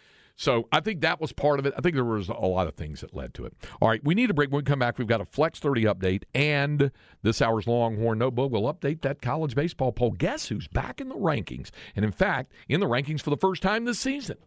So 0.41 0.69
I 0.73 0.81
think 0.81 1.03
that 1.03 1.21
was 1.21 1.33
part 1.33 1.59
of 1.59 1.67
it. 1.67 1.75
I 1.77 1.83
think 1.83 1.95
there 1.95 2.05
was 2.05 2.31
a 2.31 2.33
lot 2.33 2.67
of 2.67 2.75
things 2.75 3.03
that 3.03 3.15
led 3.15 3.35
to 3.35 3.45
it. 3.45 3.55
All 3.83 3.91
right, 3.91 4.03
we 4.03 4.15
need 4.15 4.31
a 4.31 4.35
break. 4.35 4.51
When 4.51 4.61
we 4.61 4.65
come 4.65 4.79
back, 4.79 4.97
we've 4.97 5.07
got 5.07 5.21
a 5.21 5.27
Flex 5.27 5.59
30 5.59 5.85
update 5.85 6.23
and 6.35 6.91
this 7.23 7.43
hour's 7.43 7.67
Longhorn 7.67 8.19
Notebook 8.19 8.51
will 8.51 8.73
update 8.73 9.03
that 9.03 9.21
college 9.21 9.55
baseball 9.55 9.93
poll. 9.93 10.13
Guess 10.13 10.49
who's 10.49 10.67
back 10.67 10.99
in 10.99 11.11
the 11.11 11.15
rankings? 11.15 11.69
And 11.95 12.07
in 12.07 12.13
fact, 12.13 12.53
in 12.71 12.81
the 12.81 12.87
rankings 12.87 13.21
for 13.21 13.29
the 13.29 13.37
first 13.37 13.61
time 13.61 13.85
this 13.85 13.99
season. 13.99 14.39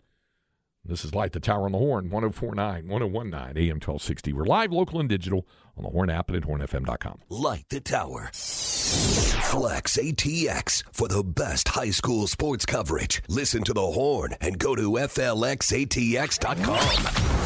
This 0.86 1.06
is 1.06 1.16
Light 1.16 1.32
the 1.32 1.40
Tower 1.40 1.64
on 1.64 1.72
the 1.72 1.78
Horn, 1.78 2.10
1049, 2.10 2.90
1019, 2.90 3.40
AM 3.58 3.76
1260. 3.76 4.34
We're 4.34 4.44
live, 4.44 4.74
local, 4.74 5.00
and 5.00 5.08
digital 5.08 5.48
on 5.78 5.84
the 5.86 5.90
Horn 5.90 6.10
app 6.10 6.28
and 6.28 6.36
at 6.36 6.44
hornfm.com. 6.44 7.22
Light 7.30 7.64
the 7.70 7.80
Tower. 7.80 8.30
Flex 8.34 9.96
ATX 9.96 10.84
for 10.92 11.08
the 11.08 11.24
best 11.24 11.70
high 11.70 11.92
school 11.92 12.28
sports 12.28 12.66
coverage. 12.66 13.22
Listen 13.30 13.64
to 13.64 13.72
the 13.72 13.80
Horn 13.80 14.36
and 14.42 14.60
go 14.60 14.76
to 14.76 14.92
FLXATX.com. 14.92 16.78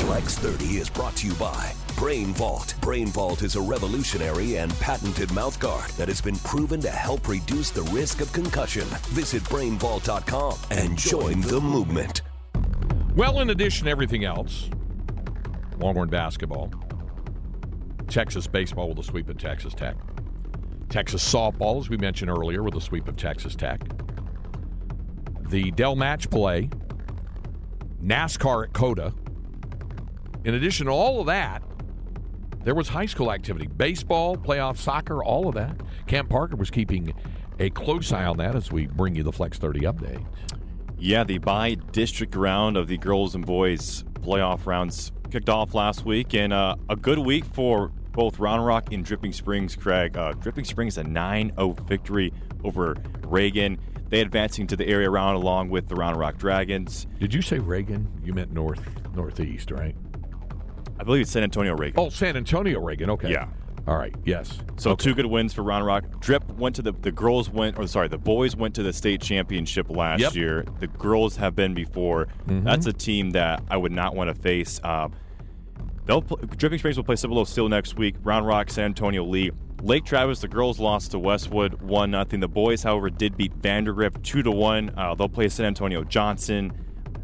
Flex 0.08 0.38
30 0.39 0.65
is 0.78 0.89
brought 0.89 1.15
to 1.17 1.28
you 1.28 1.36
by 1.36 1.73
Brain 1.95 2.34
Vault. 2.34 2.73
Brain 2.82 3.10
Vault 3.10 3.43
is 3.43 3.56
a 3.56 3.62
revolutionary 3.62 4.58
and 4.58 4.73
patented 4.80 5.30
mouthguard 5.30 5.95
that 5.97 6.08
has 6.08 6.21
been 6.21 6.38
proven 6.38 6.82
to 6.82 6.89
help 6.89 7.28
reduce 7.28 7.69
the 7.69 7.84
risk 7.84 8.19
of 8.19 8.34
concussion. 8.34 8.88
Visit 9.10 9.43
brainvault.com 9.43 10.58
and 10.71 10.97
join 10.97 11.41
the 11.41 11.62
movement. 11.62 12.23
Well, 13.18 13.40
in 13.40 13.50
addition 13.50 13.86
to 13.86 13.90
everything 13.90 14.26
else, 14.26 14.70
Longhorn 15.80 16.08
basketball, 16.08 16.72
Texas 18.08 18.46
baseball 18.46 18.90
with 18.90 19.00
a 19.00 19.04
sweep 19.04 19.28
of 19.28 19.40
Texas 19.40 19.74
Tech, 19.74 19.96
Texas 20.88 21.28
softball, 21.28 21.80
as 21.80 21.90
we 21.90 21.98
mentioned 21.98 22.30
earlier, 22.30 22.62
with 22.62 22.76
a 22.76 22.80
sweep 22.80 23.08
of 23.08 23.16
Texas 23.16 23.56
Tech, 23.56 23.82
the 25.50 25.72
Dell 25.72 25.96
match 25.96 26.30
play, 26.30 26.70
NASCAR 28.04 28.66
at 28.66 28.74
COTA. 28.74 29.12
In 30.46 30.54
addition 30.54 30.86
to 30.86 30.92
all 30.92 31.20
of 31.20 31.26
that, 31.26 31.64
there 32.64 32.76
was 32.76 32.88
high 32.88 33.08
school 33.08 33.32
activity 33.32 33.66
baseball, 33.66 34.38
playoff 34.38 34.78
soccer, 34.78 35.24
all 35.24 35.48
of 35.48 35.56
that. 35.56 35.76
Camp 36.06 36.30
Parker 36.30 36.56
was 36.56 36.70
keeping 36.70 37.16
a 37.60 37.72
close 37.72 38.12
eye 38.12 38.26
on 38.26 38.38
that 38.38 38.54
as 38.54 38.72
we 38.72 38.86
bring 38.86 39.16
you 39.16 39.24
the 39.24 39.32
Flex 39.32 39.58
30 39.58 39.80
update. 39.80 40.24
Yeah, 41.00 41.24
the 41.24 41.38
bi-district 41.38 42.36
round 42.36 42.76
of 42.76 42.88
the 42.88 42.98
girls 42.98 43.36
and 43.36 43.46
boys 43.46 44.04
playoff 44.22 44.66
rounds 44.66 45.12
kicked 45.32 45.50
off 45.50 45.74
last 45.74 46.06
week, 46.06 46.34
and 46.34 46.52
uh, 46.52 46.76
a 46.90 46.96
good 46.96 47.20
week 47.20 47.46
for 47.46 47.90
both 48.12 48.40
Round 48.40 48.66
Rock 48.66 48.92
and 48.92 49.06
Dripping 49.06 49.32
Springs. 49.32 49.76
Craig, 49.76 50.18
uh, 50.18 50.34
Dripping 50.34 50.66
Springs 50.66 50.98
a 50.98 51.04
9-0 51.04 51.88
victory 51.88 52.34
over 52.64 52.96
Reagan. 53.28 53.80
They 54.10 54.22
advancing 54.22 54.66
to 54.68 54.76
the 54.76 54.88
area 54.88 55.10
round 55.10 55.36
along 55.36 55.70
with 55.70 55.88
the 55.88 55.96
Round 55.96 56.18
Rock 56.18 56.38
Dragons. 56.38 57.06
Did 57.20 57.34
you 57.34 57.42
say 57.42 57.60
Reagan? 57.60 58.10
You 58.24 58.34
meant 58.34 58.52
north 58.52 58.82
northeast, 59.14 59.70
right? 59.72 59.96
I 61.00 61.04
believe 61.04 61.22
it's 61.22 61.32
San 61.32 61.44
Antonio 61.44 61.76
Reagan. 61.76 62.00
Oh, 62.00 62.10
San 62.10 62.36
Antonio 62.38 62.80
Reagan. 62.80 63.10
Okay. 63.12 63.32
Yeah. 63.32 63.48
All 63.88 63.97
right. 63.97 64.13
Yes. 64.26 64.60
So 64.76 64.91
okay. 64.91 65.04
two 65.06 65.15
good 65.15 65.28
wins 65.28 65.54
for 65.54 65.63
Round 65.63 65.86
Rock. 65.86 66.19
Drip 66.19 66.45
went 66.52 66.76
to 66.76 66.82
the 66.82 66.91
the 66.91 67.12
girls 67.12 67.50
went 67.50 67.80
or 67.80 67.88
sorry 67.88 68.10
the 68.10 68.17
boys 68.17 68.56
went 68.56 68.76
to 68.76 68.84
the 68.84 68.91
state 68.91 69.21
championship 69.21 69.89
last 69.89 70.19
yep. 70.19 70.36
year. 70.36 70.65
The 70.80 70.88
girls 70.88 71.38
have 71.38 71.56
been 71.56 71.73
before. 71.73 72.28
Mm-hmm. 72.47 72.65
That's 72.65 72.86
a 72.86 72.93
team 72.93 73.32
that 73.32 73.63
I 73.69 73.78
would 73.78 73.93
not 73.93 74.13
want 74.13 74.36
to 74.36 74.41
face. 74.41 74.82
Uh, 74.84 75.08
they'll 76.06 76.21
play, 76.21 76.45
Dripping 76.58 76.80
Springs 76.80 76.97
will 76.97 77.06
play 77.06 77.15
Cibolo 77.15 77.45
Steele 77.45 77.69
next 77.69 77.97
week. 77.97 78.15
Round 78.23 78.45
Rock, 78.45 78.69
San 78.69 78.86
Antonio 78.86 79.23
Lee. 79.23 79.52
Lake 79.82 80.04
Travis, 80.04 80.41
the 80.41 80.47
girls 80.47 80.80
lost 80.80 81.12
to 81.12 81.19
Westwood 81.19 81.82
one 81.82 82.12
nothing. 82.12 82.41
The 82.41 82.47
boys, 82.47 82.84
however, 82.84 83.10
did 83.10 83.38
beat 83.38 83.54
Vandegrift 83.54 84.21
two 84.21 84.43
to 84.43 84.52
one. 84.52 84.91
Uh, 84.97 85.15
they'll 85.15 85.30
play 85.30 85.47
San 85.47 85.67
Antonio 85.67 86.04
Johnson. 86.04 86.73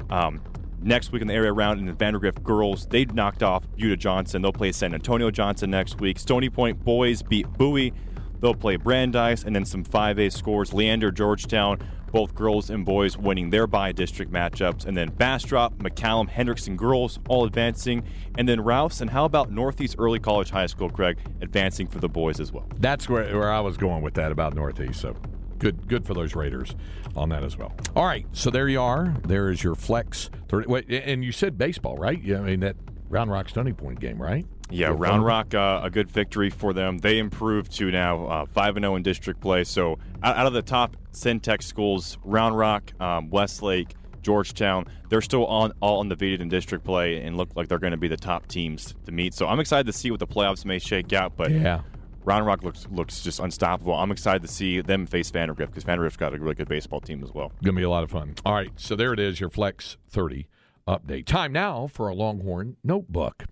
Um, 0.10 0.39
next 0.84 1.12
week 1.12 1.22
in 1.22 1.28
the 1.28 1.34
area 1.34 1.54
round 1.54 1.80
in 1.80 1.86
the 1.86 1.93
Vandegrift 1.93 2.43
girls, 2.43 2.86
they 2.88 3.06
knocked 3.06 3.43
off 3.43 3.63
Buda 3.78 3.98
Johnson. 3.98 4.41
They'll 4.41 4.54
play 4.54 4.72
San 4.72 4.93
Antonio 4.93 5.32
Johnson 5.32 5.72
next 5.72 6.00
week. 6.00 6.19
Stony 6.19 6.50
Point 6.50 6.84
boys 6.84 7.22
beat 7.22 7.48
Bowie. 7.54 7.93
They'll 8.39 8.54
play 8.54 8.76
Brandeis, 8.76 9.43
and 9.43 9.56
then 9.56 9.63
some 9.63 9.86
5A 9.86 10.32
scores. 10.32 10.74
Leander, 10.74 11.12
Georgetown, 11.12 11.80
both 12.12 12.36
girls 12.36 12.69
and 12.69 12.86
boys 12.86 13.17
winning 13.17 13.50
their 13.50 13.67
bi-district 13.67 14.32
matchups. 14.32 14.86
And 14.86 14.98
then 14.98 15.10
Bastrop, 15.12 15.78
McCallum, 15.78 16.30
Hendrickson 16.30 16.76
girls 16.76 17.19
all 17.30 17.46
advancing. 17.46 18.04
And 18.38 18.48
then 18.48 18.62
Rouse, 18.62 19.00
and 19.00 19.10
how 19.10 19.24
about 19.26 19.52
Northeast 19.52 19.96
Early 19.98 20.19
College 20.19 20.50
High 20.50 20.65
School, 20.65 20.89
Craig, 20.89 21.17
advancing 21.41 21.88
for 21.88 22.00
the 22.00 22.10
boys 22.10 22.39
as 22.39 22.52
well? 22.52 22.67
That's 22.80 23.08
where, 23.08 23.24
where 23.38 23.52
I 23.52 23.62
was 23.62 23.78
going 23.78 24.04
with 24.04 24.13
that 24.15 24.32
about 24.32 24.54
Northeast. 24.54 25.00
So 25.00 25.15
good 25.63 25.88
good 25.88 26.06
for 26.06 26.13
those 26.13 26.36
Raiders 26.36 26.76
on 27.15 27.30
that 27.30 27.43
as 27.43 27.58
well. 27.58 27.73
All 27.95 28.06
right, 28.06 28.26
so 28.34 28.49
there 28.49 28.67
you 28.67 28.82
are. 28.82 29.15
There 29.26 29.49
is 29.49 29.63
your 29.63 29.76
flex. 29.76 30.30
30, 30.49 30.67
wait, 30.67 30.89
and 30.89 31.23
you 31.23 31.32
said 31.32 31.58
baseball, 31.58 31.97
right? 31.97 32.21
Yeah, 32.21 32.39
I 32.39 32.41
mean 32.41 32.60
that 32.60 32.76
Round 33.10 33.32
Rock 33.32 33.49
Stony 33.49 33.73
Point 33.73 33.99
game, 33.99 34.21
right? 34.21 34.45
Yeah, 34.69 34.88
Round 34.88 35.02
fun. 35.02 35.21
Rock, 35.21 35.54
uh, 35.54 35.82
a 35.84 35.89
good 35.89 36.10
victory 36.10 36.49
for 36.49 36.73
them. 36.73 36.97
They 36.97 37.19
improved 37.19 37.71
to 37.78 37.91
now 37.91 38.26
uh, 38.26 38.45
five 38.47 38.76
and 38.76 38.84
zero 38.84 38.93
oh 38.93 38.95
in 38.97 39.04
district 39.04 39.39
play. 39.39 39.63
So 39.63 39.99
out, 40.21 40.36
out, 40.36 40.47
of 40.47 40.54
the 40.54 40.62
top 40.62 40.97
Centex 41.13 41.63
schools, 41.63 42.17
Round 42.23 42.58
Rock, 42.58 42.91
um, 42.99 43.30
Westlake, 43.30 43.95
Georgetown, 44.21 44.88
they're 45.10 45.21
still 45.21 45.45
on 45.45 45.73
all 45.80 46.02
undefeated 46.02 46.41
in 46.41 46.49
district 46.49 46.84
play 46.84 47.21
and 47.21 47.38
look 47.38 47.49
like 47.56 47.67
they're 47.67 47.80
going 47.80 47.91
to 47.91 47.97
be 47.97 48.08
the 48.08 48.17
top 48.17 48.47
teams 48.47 48.95
to 49.06 49.12
meet. 49.12 49.34
So 49.34 49.47
I'm 49.47 49.60
excited 49.60 49.86
to 49.86 49.93
see 49.93 50.12
what 50.12 50.19
the 50.19 50.28
playoffs 50.28 50.65
may 50.65 50.80
shake 50.80 51.13
out. 51.13 51.38
But 51.38 51.52
yeah. 51.52 51.82
Round 52.26 52.46
Rock 52.46 52.64
looks 52.64 52.88
looks 52.90 53.22
just 53.22 53.40
unstoppable. 53.40 53.94
I'm 53.94 54.12
excited 54.12 54.42
to 54.44 54.48
see 54.48 54.82
them 54.82 55.06
face 55.06 55.30
Vandegrift 55.30 55.72
because 55.72 55.84
Vandegrift's 55.84 56.18
got 56.18 56.34
a 56.34 56.40
really 56.40 56.56
good 56.56 56.70
baseball 56.70 57.02
team 57.02 57.24
as 57.24 57.34
well. 57.34 57.50
Going 57.64 57.76
to 57.76 57.80
be 57.80 57.84
a 57.84 57.90
lot 57.90 58.04
of 58.04 58.12
fun. 58.12 58.36
All 58.46 58.54
right, 58.54 58.72
so 58.76 58.96
there 58.96 59.14
it 59.14 59.20
is, 59.20 59.40
your 59.40 59.50
Flex 59.50 59.98
30 60.10 60.48
update. 60.88 61.26
Time 61.26 61.52
now 61.52 61.88
for 61.88 62.08
a 62.08 62.14
Longhorn 62.16 62.78
notebook. 62.84 63.46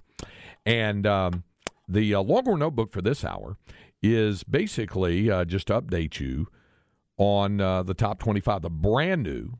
And 0.65 1.05
um, 1.05 1.43
the 1.87 2.15
uh, 2.15 2.21
Longhorn 2.21 2.59
notebook 2.59 2.91
for 2.91 3.01
this 3.01 3.25
hour 3.25 3.57
is 4.01 4.43
basically 4.43 5.29
uh, 5.29 5.45
just 5.45 5.67
to 5.67 5.81
update 5.81 6.19
you 6.19 6.47
on 7.17 7.61
uh, 7.61 7.83
the 7.83 7.93
top 7.93 8.19
25, 8.19 8.61
the 8.61 8.69
brand 8.69 9.23
new 9.23 9.53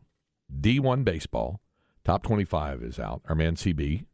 D1 0.60 1.04
baseball. 1.04 1.62
Top 2.04 2.24
25 2.24 2.82
is 2.82 3.00
out. 3.00 3.22
Our 3.30 3.36
man 3.36 3.56
CB, 3.56 4.06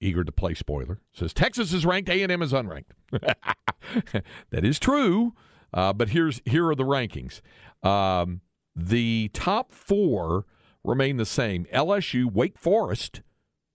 eager 0.00 0.22
to 0.22 0.32
play 0.32 0.54
spoiler, 0.54 1.00
says 1.12 1.32
Texas 1.32 1.72
is 1.72 1.84
ranked, 1.84 2.08
A&M 2.08 2.42
is 2.42 2.52
unranked. 2.52 2.92
that 4.50 4.64
is 4.64 4.78
true, 4.78 5.34
uh, 5.72 5.92
but 5.92 6.10
here's 6.10 6.40
here 6.44 6.68
are 6.68 6.74
the 6.74 6.84
rankings. 6.84 7.40
Um, 7.86 8.40
the 8.74 9.30
top 9.32 9.72
four 9.72 10.46
remain 10.84 11.16
the 11.16 11.26
same. 11.26 11.66
LSU, 11.66 12.32
Wake 12.32 12.58
Forest 12.58 13.22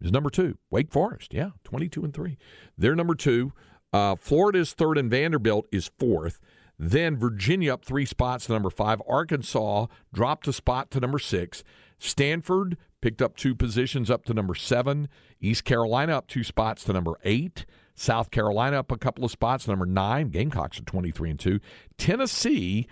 is 0.02 0.12
number 0.12 0.30
two. 0.30 0.58
Wake 0.70 0.92
Forest, 0.92 1.34
yeah, 1.34 1.52
22 1.64 2.04
and 2.04 2.14
3. 2.14 2.38
They're 2.78 2.96
number 2.96 3.16
two. 3.16 3.54
Uh, 3.94 4.16
Florida 4.16 4.60
is 4.60 4.74
third, 4.74 4.98
and 4.98 5.10
Vanderbilt 5.10 5.68
is 5.72 5.92
fourth. 5.98 6.40
Then 6.78 7.18
Virginia 7.18 7.74
up 7.74 7.84
three 7.84 8.06
spots 8.06 8.46
to 8.46 8.54
number 8.54 8.70
five. 8.70 9.02
Arkansas 9.08 9.88
dropped 10.14 10.48
a 10.48 10.54
spot 10.54 10.92
to 10.92 11.00
number 11.00 11.20
six. 11.20 11.64
Stanford 11.98 12.78
picked 13.02 13.22
up 13.22 13.36
two 13.36 13.56
positions 13.56 14.12
up 14.12 14.26
to 14.26 14.34
number 14.34 14.54
seven. 14.54 15.10
East 15.42 15.64
Carolina 15.64 16.18
up 16.18 16.28
two 16.28 16.44
spots 16.44 16.84
to 16.84 16.94
number 16.94 17.14
eight. 17.24 17.66
South 17.98 18.30
Carolina 18.30 18.78
up 18.80 18.92
a 18.92 18.98
couple 18.98 19.26
of 19.26 19.32
spots, 19.32 19.68
number 19.68 19.86
nine. 19.86 20.30
Gamecocks 20.30 20.80
are 20.80 20.84
23 20.84 21.32
and 21.32 21.40
2. 21.40 21.60
Tennessee 21.98 22.88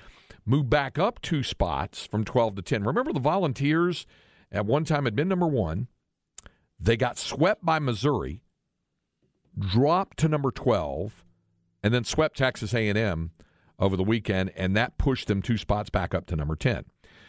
moved 0.46 0.70
back 0.70 0.98
up 0.98 1.22
two 1.22 1.44
spots 1.44 2.06
from 2.08 2.26
12 2.26 2.56
to 2.56 2.62
10. 2.63 2.84
Remember, 2.84 3.13
the 3.13 3.20
Volunteers 3.20 4.08
at 4.52 4.65
one 4.65 4.84
time 4.84 5.06
had 5.06 5.15
been 5.15 5.28
number 5.28 5.48
one. 5.48 5.88
They 6.80 6.98
got 6.98 7.20
swept 7.20 7.63
by 7.63 7.78
Missouri, 7.78 8.41
dropped 9.58 10.18
to 10.18 10.28
number 10.28 10.50
12, 10.50 11.24
and 11.84 11.94
then 11.94 12.04
swept 12.04 12.38
Texas 12.38 12.74
A&M 12.74 13.32
over 13.78 13.96
the 13.96 14.04
weekend, 14.04 14.52
and 14.56 14.76
that 14.76 14.98
pushed 14.98 15.28
them 15.28 15.41
two 15.41 15.58
spots 15.58 15.91
back 15.91 16.15
up 16.15 16.26
to 16.26 16.36
number 16.36 16.56
10. 16.56 16.86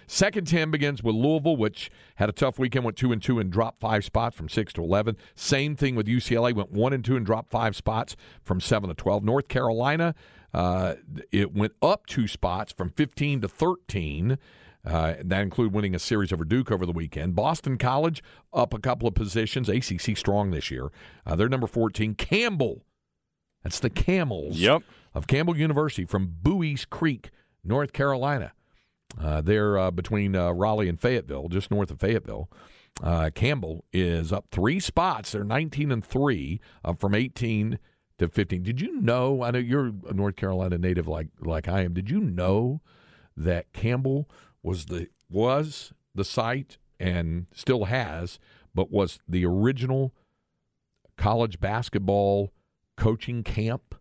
Second 0.06 0.46
10 0.46 0.70
begins 0.70 1.02
with 1.02 1.14
Louisville, 1.14 1.56
which 1.56 1.90
had 2.16 2.28
a 2.28 2.32
tough 2.32 2.58
weekend, 2.58 2.84
went 2.84 2.96
2 2.96 3.12
and 3.12 3.22
2 3.22 3.38
and 3.38 3.50
dropped 3.50 3.80
five 3.80 4.04
spots 4.04 4.36
from 4.36 4.48
6 4.48 4.72
to 4.74 4.82
11. 4.82 5.16
Same 5.34 5.74
thing 5.76 5.96
with 5.96 6.06
UCLA, 6.06 6.54
went 6.54 6.70
1 6.70 6.92
and 6.92 7.04
2 7.04 7.16
and 7.16 7.26
dropped 7.26 7.50
five 7.50 7.74
spots 7.74 8.16
from 8.42 8.60
7 8.60 8.88
to 8.88 8.94
12. 8.94 9.24
North 9.24 9.48
Carolina, 9.48 10.14
uh, 10.54 10.94
it 11.32 11.54
went 11.54 11.72
up 11.82 12.06
two 12.06 12.26
spots 12.26 12.72
from 12.72 12.90
15 12.90 13.42
to 13.42 13.48
13. 13.48 14.38
Uh, 14.86 15.14
that 15.24 15.40
include 15.40 15.72
winning 15.72 15.96
a 15.96 15.98
series 15.98 16.32
over 16.32 16.44
Duke 16.44 16.70
over 16.70 16.86
the 16.86 16.92
weekend. 16.92 17.34
Boston 17.34 17.76
College 17.76 18.22
up 18.52 18.72
a 18.72 18.78
couple 18.78 19.08
of 19.08 19.14
positions. 19.14 19.68
ACC 19.68 20.16
strong 20.16 20.52
this 20.52 20.70
year. 20.70 20.90
Uh, 21.26 21.34
they're 21.34 21.48
number 21.48 21.66
14. 21.66 22.14
Campbell, 22.14 22.84
that's 23.64 23.80
the 23.80 23.90
Camels 23.90 24.56
yep. 24.56 24.82
of 25.12 25.26
Campbell 25.26 25.56
University 25.56 26.04
from 26.04 26.32
Buies 26.40 26.88
Creek, 26.88 27.30
North 27.64 27.92
Carolina. 27.92 28.52
Uh, 29.20 29.40
they're 29.40 29.78
uh, 29.78 29.90
between 29.90 30.34
uh, 30.34 30.52
Raleigh 30.52 30.88
and 30.88 31.00
Fayetteville, 31.00 31.48
just 31.48 31.70
north 31.70 31.90
of 31.90 32.00
Fayetteville. 32.00 32.50
Uh, 33.02 33.30
Campbell 33.34 33.84
is 33.92 34.32
up 34.32 34.46
three 34.50 34.80
spots. 34.80 35.32
They're 35.32 35.44
19 35.44 35.92
and 35.92 36.04
three, 36.04 36.60
up 36.84 37.00
from 37.00 37.14
18 37.14 37.78
to 38.18 38.28
15. 38.28 38.62
Did 38.62 38.80
you 38.80 39.00
know? 39.00 39.42
I 39.42 39.50
know 39.50 39.58
you're 39.58 39.92
a 40.08 40.14
North 40.14 40.36
Carolina 40.36 40.78
native 40.78 41.06
like 41.06 41.28
like 41.40 41.68
I 41.68 41.82
am. 41.82 41.92
Did 41.92 42.10
you 42.10 42.20
know 42.20 42.80
that 43.36 43.72
Campbell 43.72 44.28
was 44.62 44.86
the 44.86 45.08
was 45.28 45.92
the 46.14 46.24
site 46.24 46.78
and 46.98 47.46
still 47.54 47.84
has, 47.84 48.38
but 48.74 48.90
was 48.90 49.18
the 49.28 49.44
original 49.44 50.14
college 51.18 51.60
basketball 51.60 52.52
coaching 52.96 53.42
camp? 53.42 53.94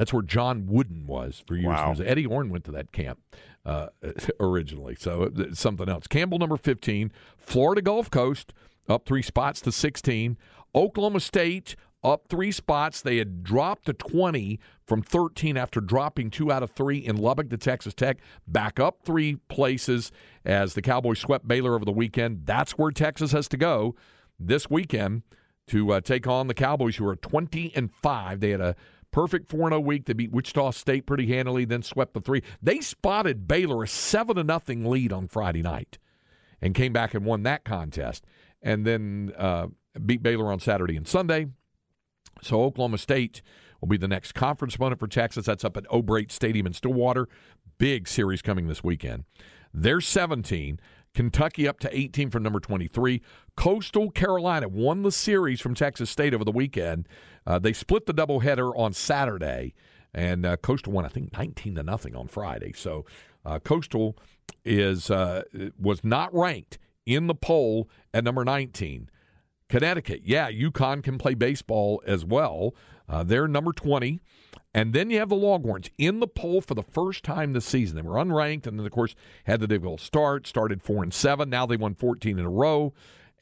That's 0.00 0.14
where 0.14 0.22
John 0.22 0.66
Wooden 0.66 1.06
was 1.06 1.42
for 1.46 1.56
years. 1.56 1.66
Wow. 1.66 1.94
Eddie 2.02 2.24
Orne 2.24 2.48
went 2.48 2.64
to 2.64 2.70
that 2.70 2.90
camp 2.90 3.18
uh, 3.66 3.88
originally. 4.40 4.94
So 4.98 5.30
something 5.52 5.90
else. 5.90 6.06
Campbell, 6.06 6.38
number 6.38 6.56
15. 6.56 7.12
Florida 7.36 7.82
Gulf 7.82 8.10
Coast, 8.10 8.54
up 8.88 9.04
three 9.04 9.20
spots 9.20 9.60
to 9.60 9.70
16. 9.70 10.38
Oklahoma 10.74 11.20
State, 11.20 11.76
up 12.02 12.28
three 12.30 12.50
spots. 12.50 13.02
They 13.02 13.18
had 13.18 13.44
dropped 13.44 13.84
to 13.84 13.92
20 13.92 14.58
from 14.86 15.02
13 15.02 15.58
after 15.58 15.82
dropping 15.82 16.30
two 16.30 16.50
out 16.50 16.62
of 16.62 16.70
three 16.70 16.96
in 16.96 17.18
Lubbock 17.18 17.50
to 17.50 17.58
Texas 17.58 17.92
Tech. 17.92 18.20
Back 18.46 18.80
up 18.80 19.00
three 19.04 19.36
places 19.50 20.10
as 20.46 20.72
the 20.72 20.80
Cowboys 20.80 21.18
swept 21.18 21.46
Baylor 21.46 21.74
over 21.74 21.84
the 21.84 21.92
weekend. 21.92 22.46
That's 22.46 22.72
where 22.78 22.90
Texas 22.90 23.32
has 23.32 23.48
to 23.48 23.58
go 23.58 23.94
this 24.38 24.70
weekend 24.70 25.24
to 25.66 25.92
uh, 25.92 26.00
take 26.00 26.26
on 26.26 26.46
the 26.46 26.54
Cowboys, 26.54 26.96
who 26.96 27.06
are 27.06 27.16
20 27.16 27.72
and 27.76 27.92
5. 28.02 28.40
They 28.40 28.50
had 28.50 28.62
a 28.62 28.76
Perfect 29.12 29.50
4 29.50 29.70
0 29.70 29.80
week. 29.80 30.06
They 30.06 30.12
beat 30.12 30.32
Wichita 30.32 30.70
State 30.70 31.06
pretty 31.06 31.26
handily, 31.26 31.64
then 31.64 31.82
swept 31.82 32.14
the 32.14 32.20
three. 32.20 32.42
They 32.62 32.80
spotted 32.80 33.48
Baylor 33.48 33.82
a 33.82 33.88
7 33.88 34.36
to 34.36 34.44
nothing 34.44 34.84
lead 34.84 35.12
on 35.12 35.28
Friday 35.28 35.62
night 35.62 35.98
and 36.60 36.74
came 36.74 36.92
back 36.92 37.14
and 37.14 37.24
won 37.24 37.42
that 37.44 37.64
contest. 37.64 38.24
And 38.62 38.86
then 38.86 39.32
uh, 39.36 39.68
beat 40.04 40.22
Baylor 40.22 40.52
on 40.52 40.60
Saturday 40.60 40.96
and 40.96 41.08
Sunday. 41.08 41.46
So 42.42 42.62
Oklahoma 42.62 42.98
State 42.98 43.42
will 43.80 43.88
be 43.88 43.96
the 43.96 44.08
next 44.08 44.32
conference 44.32 44.74
opponent 44.74 45.00
for 45.00 45.08
Texas. 45.08 45.46
That's 45.46 45.64
up 45.64 45.76
at 45.76 45.90
O'Brate 45.90 46.30
Stadium 46.30 46.66
in 46.66 46.72
Stillwater. 46.72 47.28
Big 47.78 48.08
series 48.08 48.42
coming 48.42 48.68
this 48.68 48.84
weekend. 48.84 49.24
They're 49.72 50.00
17. 50.00 50.80
Kentucky 51.14 51.66
up 51.66 51.80
to 51.80 51.96
18 51.96 52.30
from 52.30 52.42
number 52.42 52.60
23. 52.60 53.20
Coastal 53.56 54.10
Carolina 54.10 54.68
won 54.68 55.02
the 55.02 55.10
series 55.10 55.60
from 55.60 55.74
Texas 55.74 56.08
State 56.08 56.34
over 56.34 56.44
the 56.44 56.52
weekend. 56.52 57.08
Uh, 57.46 57.58
they 57.58 57.72
split 57.72 58.06
the 58.06 58.14
doubleheader 58.14 58.72
on 58.76 58.92
Saturday, 58.92 59.74
and 60.12 60.44
uh, 60.44 60.56
Coastal 60.56 60.92
won, 60.92 61.04
I 61.04 61.08
think, 61.08 61.32
19 61.32 61.76
to 61.76 61.82
nothing 61.82 62.14
on 62.14 62.28
Friday. 62.28 62.72
So 62.74 63.04
uh, 63.44 63.58
Coastal 63.58 64.16
is 64.64 65.10
uh, 65.10 65.42
was 65.78 66.04
not 66.04 66.34
ranked 66.34 66.78
in 67.06 67.26
the 67.26 67.34
poll 67.34 67.88
at 68.12 68.24
number 68.24 68.44
19. 68.44 69.08
Connecticut, 69.68 70.22
yeah, 70.24 70.50
UConn 70.50 71.02
can 71.02 71.16
play 71.16 71.34
baseball 71.34 72.02
as 72.04 72.24
well. 72.24 72.74
Uh, 73.08 73.22
they're 73.22 73.48
number 73.48 73.72
20. 73.72 74.20
And 74.72 74.92
then 74.92 75.10
you 75.10 75.18
have 75.18 75.28
the 75.28 75.36
Longhorns 75.36 75.90
in 75.98 76.20
the 76.20 76.28
poll 76.28 76.60
for 76.60 76.74
the 76.74 76.82
first 76.82 77.24
time 77.24 77.52
this 77.52 77.66
season. 77.66 77.96
They 77.96 78.02
were 78.02 78.14
unranked, 78.14 78.66
and 78.66 78.78
then 78.78 78.86
of 78.86 78.92
course 78.92 79.16
had 79.44 79.60
the 79.60 79.66
difficult 79.66 80.00
start. 80.00 80.46
Started 80.46 80.82
four 80.82 81.02
and 81.02 81.12
seven. 81.12 81.50
Now 81.50 81.66
they 81.66 81.76
won 81.76 81.94
14 81.94 82.38
in 82.38 82.44
a 82.44 82.50
row, 82.50 82.92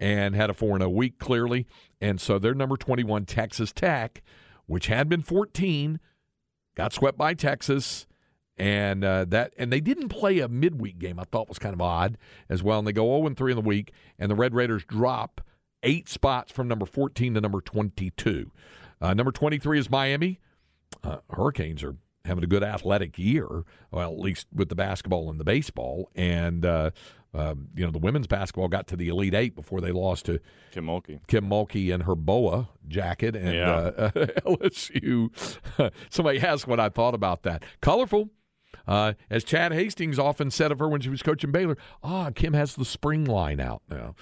and 0.01 0.35
had 0.35 0.51
a 0.51 0.55
four 0.55 0.75
and 0.75 0.83
a 0.83 0.91
week 0.91 1.19
clearly. 1.19 1.67
And 2.01 2.21
so 2.21 2.39
they're 2.39 2.55
number 2.55 2.77
21, 2.77 3.27
Texas 3.27 3.73
Tech, 3.73 4.23
which 4.67 4.87
had 4.87 5.09
been 5.09 5.23
14, 5.23 5.99
got 6.77 6.93
swept 6.93 7.19
by 7.19 7.35
Texas, 7.35 8.07
and 8.57 9.05
uh, 9.05 9.25
that 9.27 9.53
and 9.57 9.73
they 9.73 9.81
didn't 9.81 10.09
play 10.09 10.41
a 10.41 10.49
midweek 10.49 10.99
game. 10.99 11.19
I 11.21 11.25
thought 11.25 11.49
was 11.49 11.59
kind 11.59 11.75
of 11.75 11.81
odd 11.81 12.19
as 12.49 12.63
well. 12.63 12.79
And 12.79 12.87
they 12.87 12.93
go 12.93 13.07
0 13.07 13.27
and 13.27 13.37
3 13.37 13.53
in 13.53 13.57
the 13.57 13.63
week, 13.63 13.93
and 14.19 14.31
the 14.31 14.35
Red 14.35 14.55
Raiders 14.55 14.85
drop 14.85 15.41
eight 15.85 16.09
spots 16.09 16.51
from 16.51 16.67
number 16.67 16.87
14 16.87 17.35
to 17.35 17.41
number 17.41 17.61
22. 17.61 18.51
Uh, 19.01 19.15
number 19.15 19.31
23 19.31 19.79
is 19.79 19.89
Miami 19.89 20.41
uh, 21.03 21.19
Hurricanes 21.31 21.83
are 21.83 21.97
having 22.25 22.45
a 22.45 22.47
good 22.47 22.63
athletic 22.63 23.19
year, 23.19 23.65
well, 23.91 24.13
at 24.13 24.19
least 24.19 24.47
with 24.53 24.69
the 24.69 24.75
basketball 24.75 25.31
and 25.31 25.41
the 25.41 25.45
baseball. 25.45 26.11
And 26.15 26.65
uh, 26.65 26.91
um, 27.35 27.69
you 27.75 27.85
know, 27.85 27.91
the 27.91 27.99
women's 27.99 28.27
basketball 28.27 28.69
got 28.69 28.87
to 28.89 28.97
the 28.97 29.09
Elite 29.09 29.35
Eight 29.35 29.55
before 29.55 29.81
they 29.81 29.93
lost 29.93 30.27
to 30.27 30.41
Kim 30.73 30.87
Mulkey. 30.87 31.21
Kim 31.27 31.45
Mulkey 31.49 31.93
in 31.93 32.01
her 32.03 32.15
boa 32.15 32.69
jacket 32.89 33.37
and 33.37 33.55
Yeah. 33.55 33.71
uh, 33.75 34.11
LSU. 34.47 35.31
Somebody 36.11 36.41
asked 36.41 36.67
what 36.67 36.81
I 36.81 36.89
thought 36.89 37.15
about 37.15 37.43
that. 37.43 37.65
Colorful. 37.81 38.31
Uh, 38.87 39.13
as 39.29 39.45
Chad 39.45 39.73
Hastings 39.73 40.19
often 40.19 40.51
said 40.51 40.73
of 40.73 40.79
her 40.79 40.89
when 40.89 41.01
she 41.03 41.11
was 41.11 41.23
coaching 41.23 41.53
Baylor, 41.53 41.77
ah, 42.03 42.31
Kim 42.35 42.55
has 42.55 42.75
the 42.75 42.85
spring 42.87 43.25
line 43.27 43.61
out 43.61 43.83
now, 43.91 44.15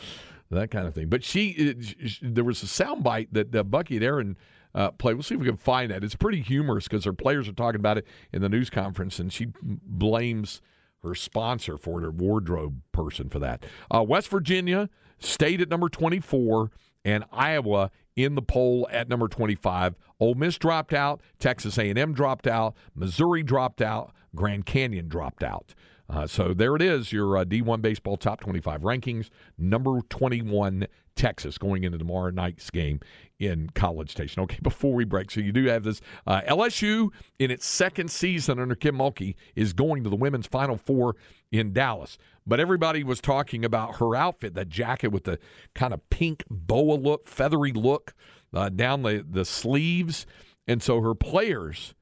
that 0.50 0.72
kind 0.72 0.88
of 0.88 0.94
thing. 0.94 1.08
But 1.08 1.22
she, 1.22 1.70
uh, 1.70 1.80
sh- 1.82 1.94
sh- 2.14 2.18
there 2.22 2.42
was 2.42 2.60
a 2.64 2.66
soundbite 2.66 3.28
that 3.32 3.54
uh, 3.54 3.62
Bucky 3.62 3.96
and 3.96 4.04
Aaron 4.04 4.36
uh, 4.74 4.90
played. 4.90 5.14
We'll 5.14 5.22
see 5.22 5.34
if 5.36 5.40
we 5.40 5.46
can 5.46 5.56
find 5.56 5.92
that. 5.92 6.02
It's 6.02 6.16
pretty 6.16 6.40
humorous 6.40 6.88
because 6.88 7.04
her 7.04 7.12
players 7.12 7.48
are 7.48 7.52
talking 7.52 7.78
about 7.78 7.98
it 7.98 8.06
in 8.32 8.42
the 8.42 8.48
news 8.48 8.68
conference, 8.68 9.20
and 9.20 9.32
she 9.32 9.46
blames 9.62 10.60
her 11.06 11.14
sponsor 11.14 11.76
for 11.78 12.00
it, 12.00 12.02
her 12.02 12.10
wardrobe 12.10 12.80
person 12.92 13.28
for 13.28 13.38
that. 13.38 13.64
Uh, 13.90 14.02
West 14.02 14.28
Virginia 14.28 14.88
stayed 15.18 15.60
at 15.60 15.68
number 15.68 15.88
24, 15.88 16.70
and 17.04 17.24
Iowa 17.32 17.90
in 18.16 18.34
the 18.34 18.42
poll 18.42 18.88
at 18.90 19.08
number 19.08 19.28
25. 19.28 19.94
Ole 20.18 20.34
Miss 20.34 20.58
dropped 20.58 20.92
out, 20.92 21.20
Texas 21.38 21.78
A&M 21.78 22.12
dropped 22.14 22.46
out, 22.46 22.74
Missouri 22.94 23.42
dropped 23.42 23.82
out, 23.82 24.12
Grand 24.34 24.66
Canyon 24.66 25.08
dropped 25.08 25.42
out. 25.42 25.74
Uh, 26.08 26.26
so 26.26 26.54
there 26.54 26.76
it 26.76 26.82
is, 26.82 27.12
your 27.12 27.36
uh, 27.36 27.44
D1 27.44 27.82
baseball 27.82 28.16
top 28.16 28.40
25 28.40 28.82
rankings. 28.82 29.30
Number 29.58 30.00
21, 30.08 30.86
Texas, 31.16 31.58
going 31.58 31.82
into 31.82 31.98
tomorrow 31.98 32.30
night's 32.30 32.70
game 32.70 33.00
in 33.40 33.70
College 33.70 34.10
Station. 34.10 34.42
Okay, 34.44 34.58
before 34.62 34.94
we 34.94 35.04
break, 35.04 35.30
so 35.30 35.40
you 35.40 35.50
do 35.50 35.64
have 35.64 35.82
this. 35.82 36.00
Uh, 36.26 36.42
LSU, 36.42 37.08
in 37.38 37.50
its 37.50 37.66
second 37.66 38.10
season 38.10 38.60
under 38.60 38.76
Kim 38.76 38.96
Mulkey, 38.96 39.34
is 39.56 39.72
going 39.72 40.04
to 40.04 40.10
the 40.10 40.16
women's 40.16 40.46
Final 40.46 40.76
Four 40.76 41.16
in 41.50 41.72
Dallas. 41.72 42.18
But 42.46 42.60
everybody 42.60 43.02
was 43.02 43.20
talking 43.20 43.64
about 43.64 43.96
her 43.96 44.14
outfit, 44.14 44.54
that 44.54 44.68
jacket 44.68 45.08
with 45.08 45.24
the 45.24 45.40
kind 45.74 45.92
of 45.92 46.08
pink 46.10 46.44
boa 46.48 46.94
look, 46.94 47.26
feathery 47.26 47.72
look 47.72 48.14
uh, 48.54 48.68
down 48.68 49.02
the, 49.02 49.26
the 49.28 49.44
sleeves. 49.44 50.26
And 50.68 50.80
so 50.80 51.00
her 51.00 51.14
players 51.14 51.94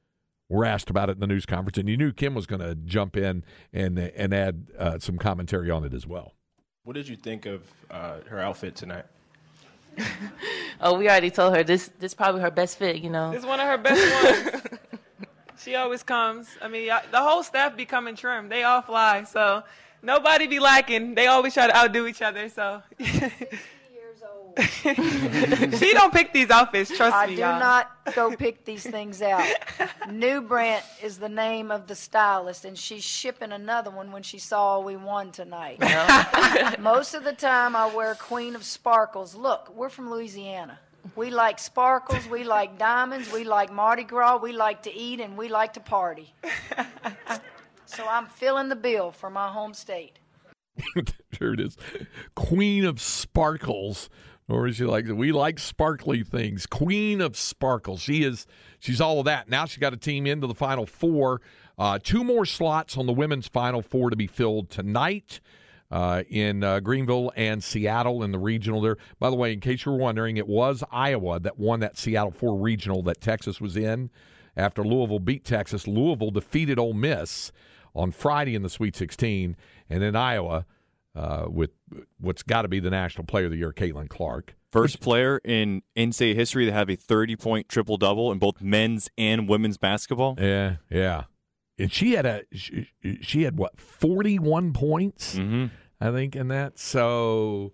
were 0.49 0.65
asked 0.65 0.89
about 0.89 1.09
it 1.09 1.13
in 1.13 1.19
the 1.19 1.27
news 1.27 1.45
conference, 1.45 1.77
and 1.77 1.89
you 1.89 1.97
knew 1.97 2.11
Kim 2.13 2.35
was 2.35 2.45
going 2.45 2.61
to 2.61 2.75
jump 2.75 3.17
in 3.17 3.43
and 3.73 3.97
and 3.97 4.33
add 4.33 4.67
uh, 4.77 4.99
some 4.99 5.17
commentary 5.17 5.69
on 5.71 5.83
it 5.83 5.93
as 5.93 6.05
well. 6.05 6.33
What 6.83 6.93
did 6.93 7.07
you 7.07 7.15
think 7.15 7.45
of 7.45 7.63
uh, 7.89 8.17
her 8.29 8.39
outfit 8.39 8.75
tonight? 8.75 9.05
Oh, 10.81 10.97
we 10.97 11.07
already 11.07 11.31
told 11.31 11.55
her 11.55 11.63
this. 11.63 11.89
This 11.99 12.13
probably 12.13 12.41
her 12.41 12.51
best 12.51 12.77
fit. 12.77 12.97
You 12.97 13.09
know. 13.09 13.31
It's 13.31 13.45
one 13.45 13.61
of 13.61 13.65
her 13.65 13.77
best 13.77 14.51
ones. 14.51 14.63
she 15.63 15.75
always 15.75 16.03
comes. 16.03 16.49
I 16.61 16.67
mean, 16.67 16.85
y'all- 16.87 17.01
the 17.11 17.21
whole 17.21 17.43
staff 17.43 17.77
be 17.77 17.85
coming 17.85 18.15
trim. 18.17 18.49
They 18.49 18.63
all 18.63 18.81
fly, 18.81 19.23
so 19.23 19.63
nobody 20.01 20.47
be 20.47 20.59
lacking. 20.59 21.15
They 21.15 21.27
always 21.27 21.53
try 21.53 21.67
to 21.67 21.75
outdo 21.75 22.07
each 22.07 22.21
other. 22.21 22.49
So 22.49 22.81
she 25.77 25.93
don't 25.93 26.13
pick 26.13 26.31
these 26.33 26.49
outfits. 26.49 26.95
Trust 26.95 27.15
I 27.15 27.27
me, 27.27 27.35
do 27.35 27.41
y'all. 27.41 27.59
not 27.59 27.91
go 28.15 28.35
pick 28.35 28.63
these 28.65 28.83
things 28.83 29.21
out. 29.21 29.45
New 30.09 30.41
Brent 30.41 30.83
is 31.03 31.17
the 31.17 31.29
name 31.29 31.71
of 31.71 31.87
the 31.87 31.95
stylist, 31.95 32.65
and 32.65 32.77
she's 32.77 33.03
shipping 33.03 33.51
another 33.51 33.91
one 33.91 34.11
when 34.11 34.23
she 34.23 34.39
saw 34.39 34.79
we 34.79 34.95
won 34.95 35.31
tonight. 35.31 35.79
Most 36.79 37.13
of 37.13 37.23
the 37.23 37.33
time, 37.33 37.75
I 37.75 37.93
wear 37.93 38.15
Queen 38.15 38.55
of 38.55 38.63
Sparkles. 38.63 39.35
Look, 39.35 39.73
we're 39.75 39.89
from 39.89 40.09
Louisiana. 40.09 40.79
We 41.15 41.29
like 41.29 41.59
sparkles, 41.59 42.27
we 42.27 42.43
like 42.43 42.79
diamonds, 42.79 43.31
we 43.31 43.43
like 43.43 43.71
Mardi 43.71 44.03
Gras, 44.03 44.37
we 44.37 44.53
like 44.53 44.83
to 44.83 44.93
eat, 44.93 45.19
and 45.19 45.37
we 45.37 45.49
like 45.49 45.73
to 45.73 45.79
party. 45.79 46.33
So 47.85 48.05
I'm 48.07 48.25
filling 48.25 48.69
the 48.69 48.75
bill 48.75 49.11
for 49.11 49.29
my 49.29 49.47
home 49.49 49.73
state. 49.73 50.19
there 51.39 51.53
it 51.53 51.59
is, 51.59 51.77
Queen 52.35 52.83
of 52.83 52.99
Sparkles, 52.99 54.09
or 54.47 54.67
as 54.67 54.79
you 54.79 54.87
like, 54.87 55.07
we 55.07 55.31
like 55.31 55.59
sparkly 55.59 56.23
things. 56.23 56.65
Queen 56.65 57.21
of 57.21 57.35
Sparkles. 57.35 58.01
She 58.01 58.23
is. 58.23 58.45
She's 58.79 59.01
all 59.01 59.19
of 59.19 59.25
that. 59.25 59.49
Now 59.49 59.65
she's 59.65 59.79
got 59.79 59.93
a 59.93 59.97
team 59.97 60.27
into 60.27 60.47
the 60.47 60.53
Final 60.53 60.85
Four. 60.85 61.41
Uh, 61.77 61.99
two 62.01 62.23
more 62.23 62.45
slots 62.45 62.97
on 62.97 63.05
the 63.05 63.13
women's 63.13 63.47
Final 63.47 63.81
Four 63.81 64.09
to 64.09 64.15
be 64.15 64.27
filled 64.27 64.69
tonight. 64.69 65.39
Uh, 65.91 66.23
in 66.29 66.63
uh, 66.63 66.79
Greenville 66.79 67.31
and 67.35 67.63
Seattle 67.63 68.23
in 68.23 68.31
the 68.31 68.39
regional 68.39 68.81
there. 68.81 68.97
By 69.19 69.29
the 69.29 69.35
way, 69.35 69.53
in 69.53 69.59
case 69.59 69.85
you 69.85 69.91
were 69.91 69.99
wondering, 69.99 70.35
it 70.35 70.47
was 70.47 70.83
Iowa 70.91 71.39
that 71.41 71.59
won 71.59 71.79
that 71.81 71.95
Seattle 71.95 72.31
4 72.31 72.57
regional 72.59 73.03
that 73.03 73.21
Texas 73.21 73.61
was 73.61 73.77
in. 73.77 74.09
After 74.57 74.83
Louisville 74.83 75.19
beat 75.19 75.45
Texas, 75.45 75.87
Louisville 75.87 76.31
defeated 76.31 76.79
Ole 76.79 76.93
Miss 76.93 77.51
on 77.93 78.11
Friday 78.11 78.55
in 78.55 78.63
the 78.63 78.69
Sweet 78.69 78.95
16, 78.95 79.55
and 79.87 80.01
then 80.01 80.15
Iowa 80.15 80.65
uh, 81.15 81.45
with 81.47 81.71
what's 82.19 82.43
got 82.43 82.63
to 82.63 82.67
be 82.67 82.79
the 82.79 82.89
National 82.89 83.25
Player 83.25 83.45
of 83.45 83.51
the 83.51 83.57
Year, 83.57 83.71
Caitlin 83.71 84.09
Clark. 84.09 84.55
First 84.71 84.99
player 84.99 85.39
in 85.45 85.83
NCAA 85.95 86.35
history 86.35 86.65
to 86.65 86.71
have 86.73 86.89
a 86.89 86.95
30 86.97 87.37
point 87.37 87.69
triple 87.69 87.95
double 87.95 88.31
in 88.31 88.39
both 88.39 88.61
men's 88.61 89.09
and 89.17 89.47
women's 89.47 89.77
basketball. 89.77 90.35
Yeah, 90.37 90.77
yeah. 90.89 91.23
And 91.79 91.91
she 91.91 92.13
had 92.13 92.25
a 92.25 92.43
she, 92.53 92.87
she 93.21 93.43
had 93.43 93.57
what 93.57 93.79
forty 93.79 94.39
one 94.39 94.71
points, 94.73 95.35
Mm-hmm. 95.35 95.65
I 95.99 96.11
think, 96.11 96.35
in 96.35 96.49
that. 96.49 96.77
So, 96.79 97.73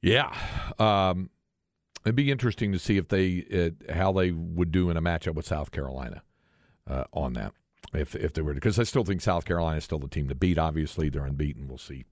yeah, 0.00 0.34
um, 0.78 1.30
it'd 2.04 2.14
be 2.14 2.30
interesting 2.30 2.72
to 2.72 2.78
see 2.78 2.96
if 2.96 3.08
they 3.08 3.72
uh, 3.88 3.92
how 3.94 4.12
they 4.12 4.30
would 4.32 4.72
do 4.72 4.90
in 4.90 4.96
a 4.96 5.02
matchup 5.02 5.34
with 5.34 5.46
South 5.46 5.70
Carolina 5.70 6.22
uh, 6.86 7.04
on 7.12 7.34
that. 7.34 7.52
If 7.94 8.14
if 8.14 8.32
they 8.32 8.42
were 8.42 8.54
because 8.54 8.78
I 8.78 8.84
still 8.84 9.04
think 9.04 9.20
South 9.20 9.44
Carolina 9.44 9.76
is 9.78 9.84
still 9.84 9.98
the 9.98 10.08
team 10.08 10.28
to 10.28 10.34
beat. 10.34 10.56
Obviously, 10.58 11.08
they're 11.10 11.26
unbeaten. 11.26 11.68
We'll 11.68 11.78
see 11.78 12.04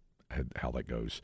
how- 0.57 0.71
that 0.73 0.87
goes 0.87 1.23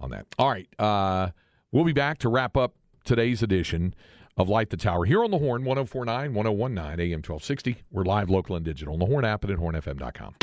on 0.00 0.10
that. 0.10 0.26
All 0.38 0.48
right, 0.50 0.68
uh, 0.78 1.30
we'll 1.72 1.84
be 1.84 1.92
back 1.92 2.18
to 2.18 2.28
wrap 2.28 2.56
up 2.56 2.74
today's 3.04 3.42
edition 3.42 3.94
of 4.36 4.48
Light 4.48 4.70
the 4.70 4.76
Tower 4.76 5.04
here 5.04 5.24
on 5.24 5.30
the 5.30 5.38
Horn 5.38 5.64
1049 5.64 6.32
1019 6.34 7.00
AM 7.00 7.18
1260. 7.22 7.76
We're 7.90 8.04
live, 8.04 8.30
local, 8.30 8.54
and 8.56 8.64
digital 8.64 8.94
on 8.94 9.00
the 9.00 9.06
Horn 9.06 9.24
app 9.24 9.42
and 9.44 9.52
at 9.52 9.58
hornfm.com. 9.58 10.34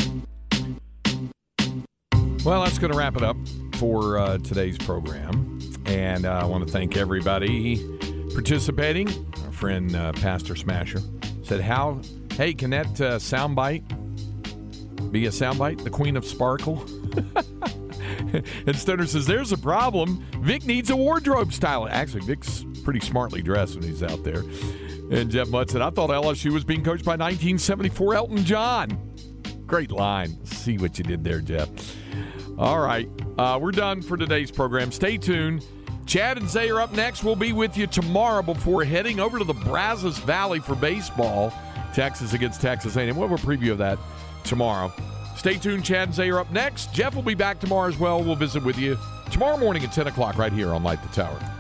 Well, 2.44 2.64
that's 2.64 2.78
going 2.78 2.92
to 2.92 2.98
wrap 2.98 3.16
it 3.16 3.24
up 3.24 3.38
for 3.78 4.20
uh, 4.20 4.38
today's 4.40 4.78
program. 4.78 5.60
And 5.88 6.26
uh, 6.26 6.40
I 6.44 6.46
want 6.46 6.66
to 6.68 6.72
thank 6.72 6.96
everybody 6.98 7.78
participating. 8.34 9.08
Our 9.46 9.52
friend 9.52 9.96
uh, 9.96 10.12
Pastor 10.14 10.56
Smasher 10.56 11.00
said, 11.44 11.62
"How? 11.62 12.02
Hey, 12.34 12.54
can 12.54 12.70
that 12.72 12.86
uh, 13.02 13.18
soundbite 13.18 13.82
be 15.12 15.26
a 15.26 15.30
soundbite? 15.30 15.84
The 15.84 15.90
Queen 15.90 16.18
of 16.18 16.26
Sparkle." 16.26 16.86
and 18.68 18.76
Stoner 18.76 19.06
says, 19.06 19.26
"There's 19.26 19.52
a 19.52 19.58
problem. 19.58 20.24
Vic 20.42 20.66
needs 20.66 20.90
a 20.90 20.96
wardrobe 20.96 21.54
stylist. 21.54 21.94
Actually, 21.94 22.26
Vic's 22.26 22.66
pretty 22.84 23.00
smartly 23.00 23.42
dressed 23.42 23.76
when 23.76 23.84
he's 23.84 24.04
out 24.04 24.24
there." 24.24 24.44
And 25.12 25.30
Jeff 25.30 25.50
Mudd 25.50 25.70
said, 25.70 25.82
"I 25.82 25.90
thought 25.90 26.10
LSU 26.10 26.52
was 26.52 26.64
being 26.64 26.84
coached 26.84 27.06
by 27.06 27.14
1974 27.14 28.16
Elton 28.16 28.44
John." 28.44 29.14
Great 29.66 29.92
line. 29.92 30.44
See 30.46 30.78
what 30.78 30.98
you 30.98 31.04
did 31.04 31.24
there, 31.24 31.42
Jeff. 31.42 31.70
All 32.58 32.80
right. 32.80 33.10
Uh, 33.38 33.60
we're 33.62 33.72
done 33.72 34.02
for 34.02 34.16
today's 34.16 34.52
program. 34.52 34.92
Stay 34.92 35.18
tuned. 35.18 35.66
Chad 36.06 36.38
and 36.38 36.48
Zay 36.48 36.70
are 36.70 36.80
up 36.80 36.94
next. 36.94 37.24
We'll 37.24 37.36
be 37.36 37.52
with 37.52 37.76
you 37.76 37.88
tomorrow 37.88 38.44
before 38.44 38.84
heading 38.84 39.20
over 39.20 39.40
to 39.40 39.44
the 39.44 39.54
Brazos 39.54 40.20
Valley 40.20 40.60
for 40.60 40.76
baseball. 40.76 41.52
Texas 41.94 42.34
against 42.34 42.62
Texas 42.62 42.96
A&M. 42.96 43.16
We'll 43.16 43.28
have 43.28 43.44
a 43.44 43.48
preview 43.48 43.72
of 43.72 43.78
that 43.80 43.98
tomorrow. 44.44 44.94
Stay 45.36 45.58
tuned. 45.58 45.86
Chad 45.86 46.10
and 46.10 46.16
Zay 46.16 46.30
are 46.30 46.40
up 46.40 46.52
next. 46.52 46.94
Jeff 46.94 47.16
will 47.16 47.22
be 47.22 47.36
back 47.36 47.60
tomorrow 47.60 47.88
as 47.88 47.98
well. 47.98 48.24
We'll 48.24 48.36
visit 48.36 48.64
with 48.64 48.78
you 48.78 48.98
tomorrow 49.32 49.58
morning 49.58 49.84
at 49.84 49.92
10 49.92 50.08
o'clock 50.08 50.38
right 50.38 50.54
here 50.54 50.74
on 50.74 50.84
Light 50.84 51.02
the 51.02 51.10
Tower. 51.10 51.55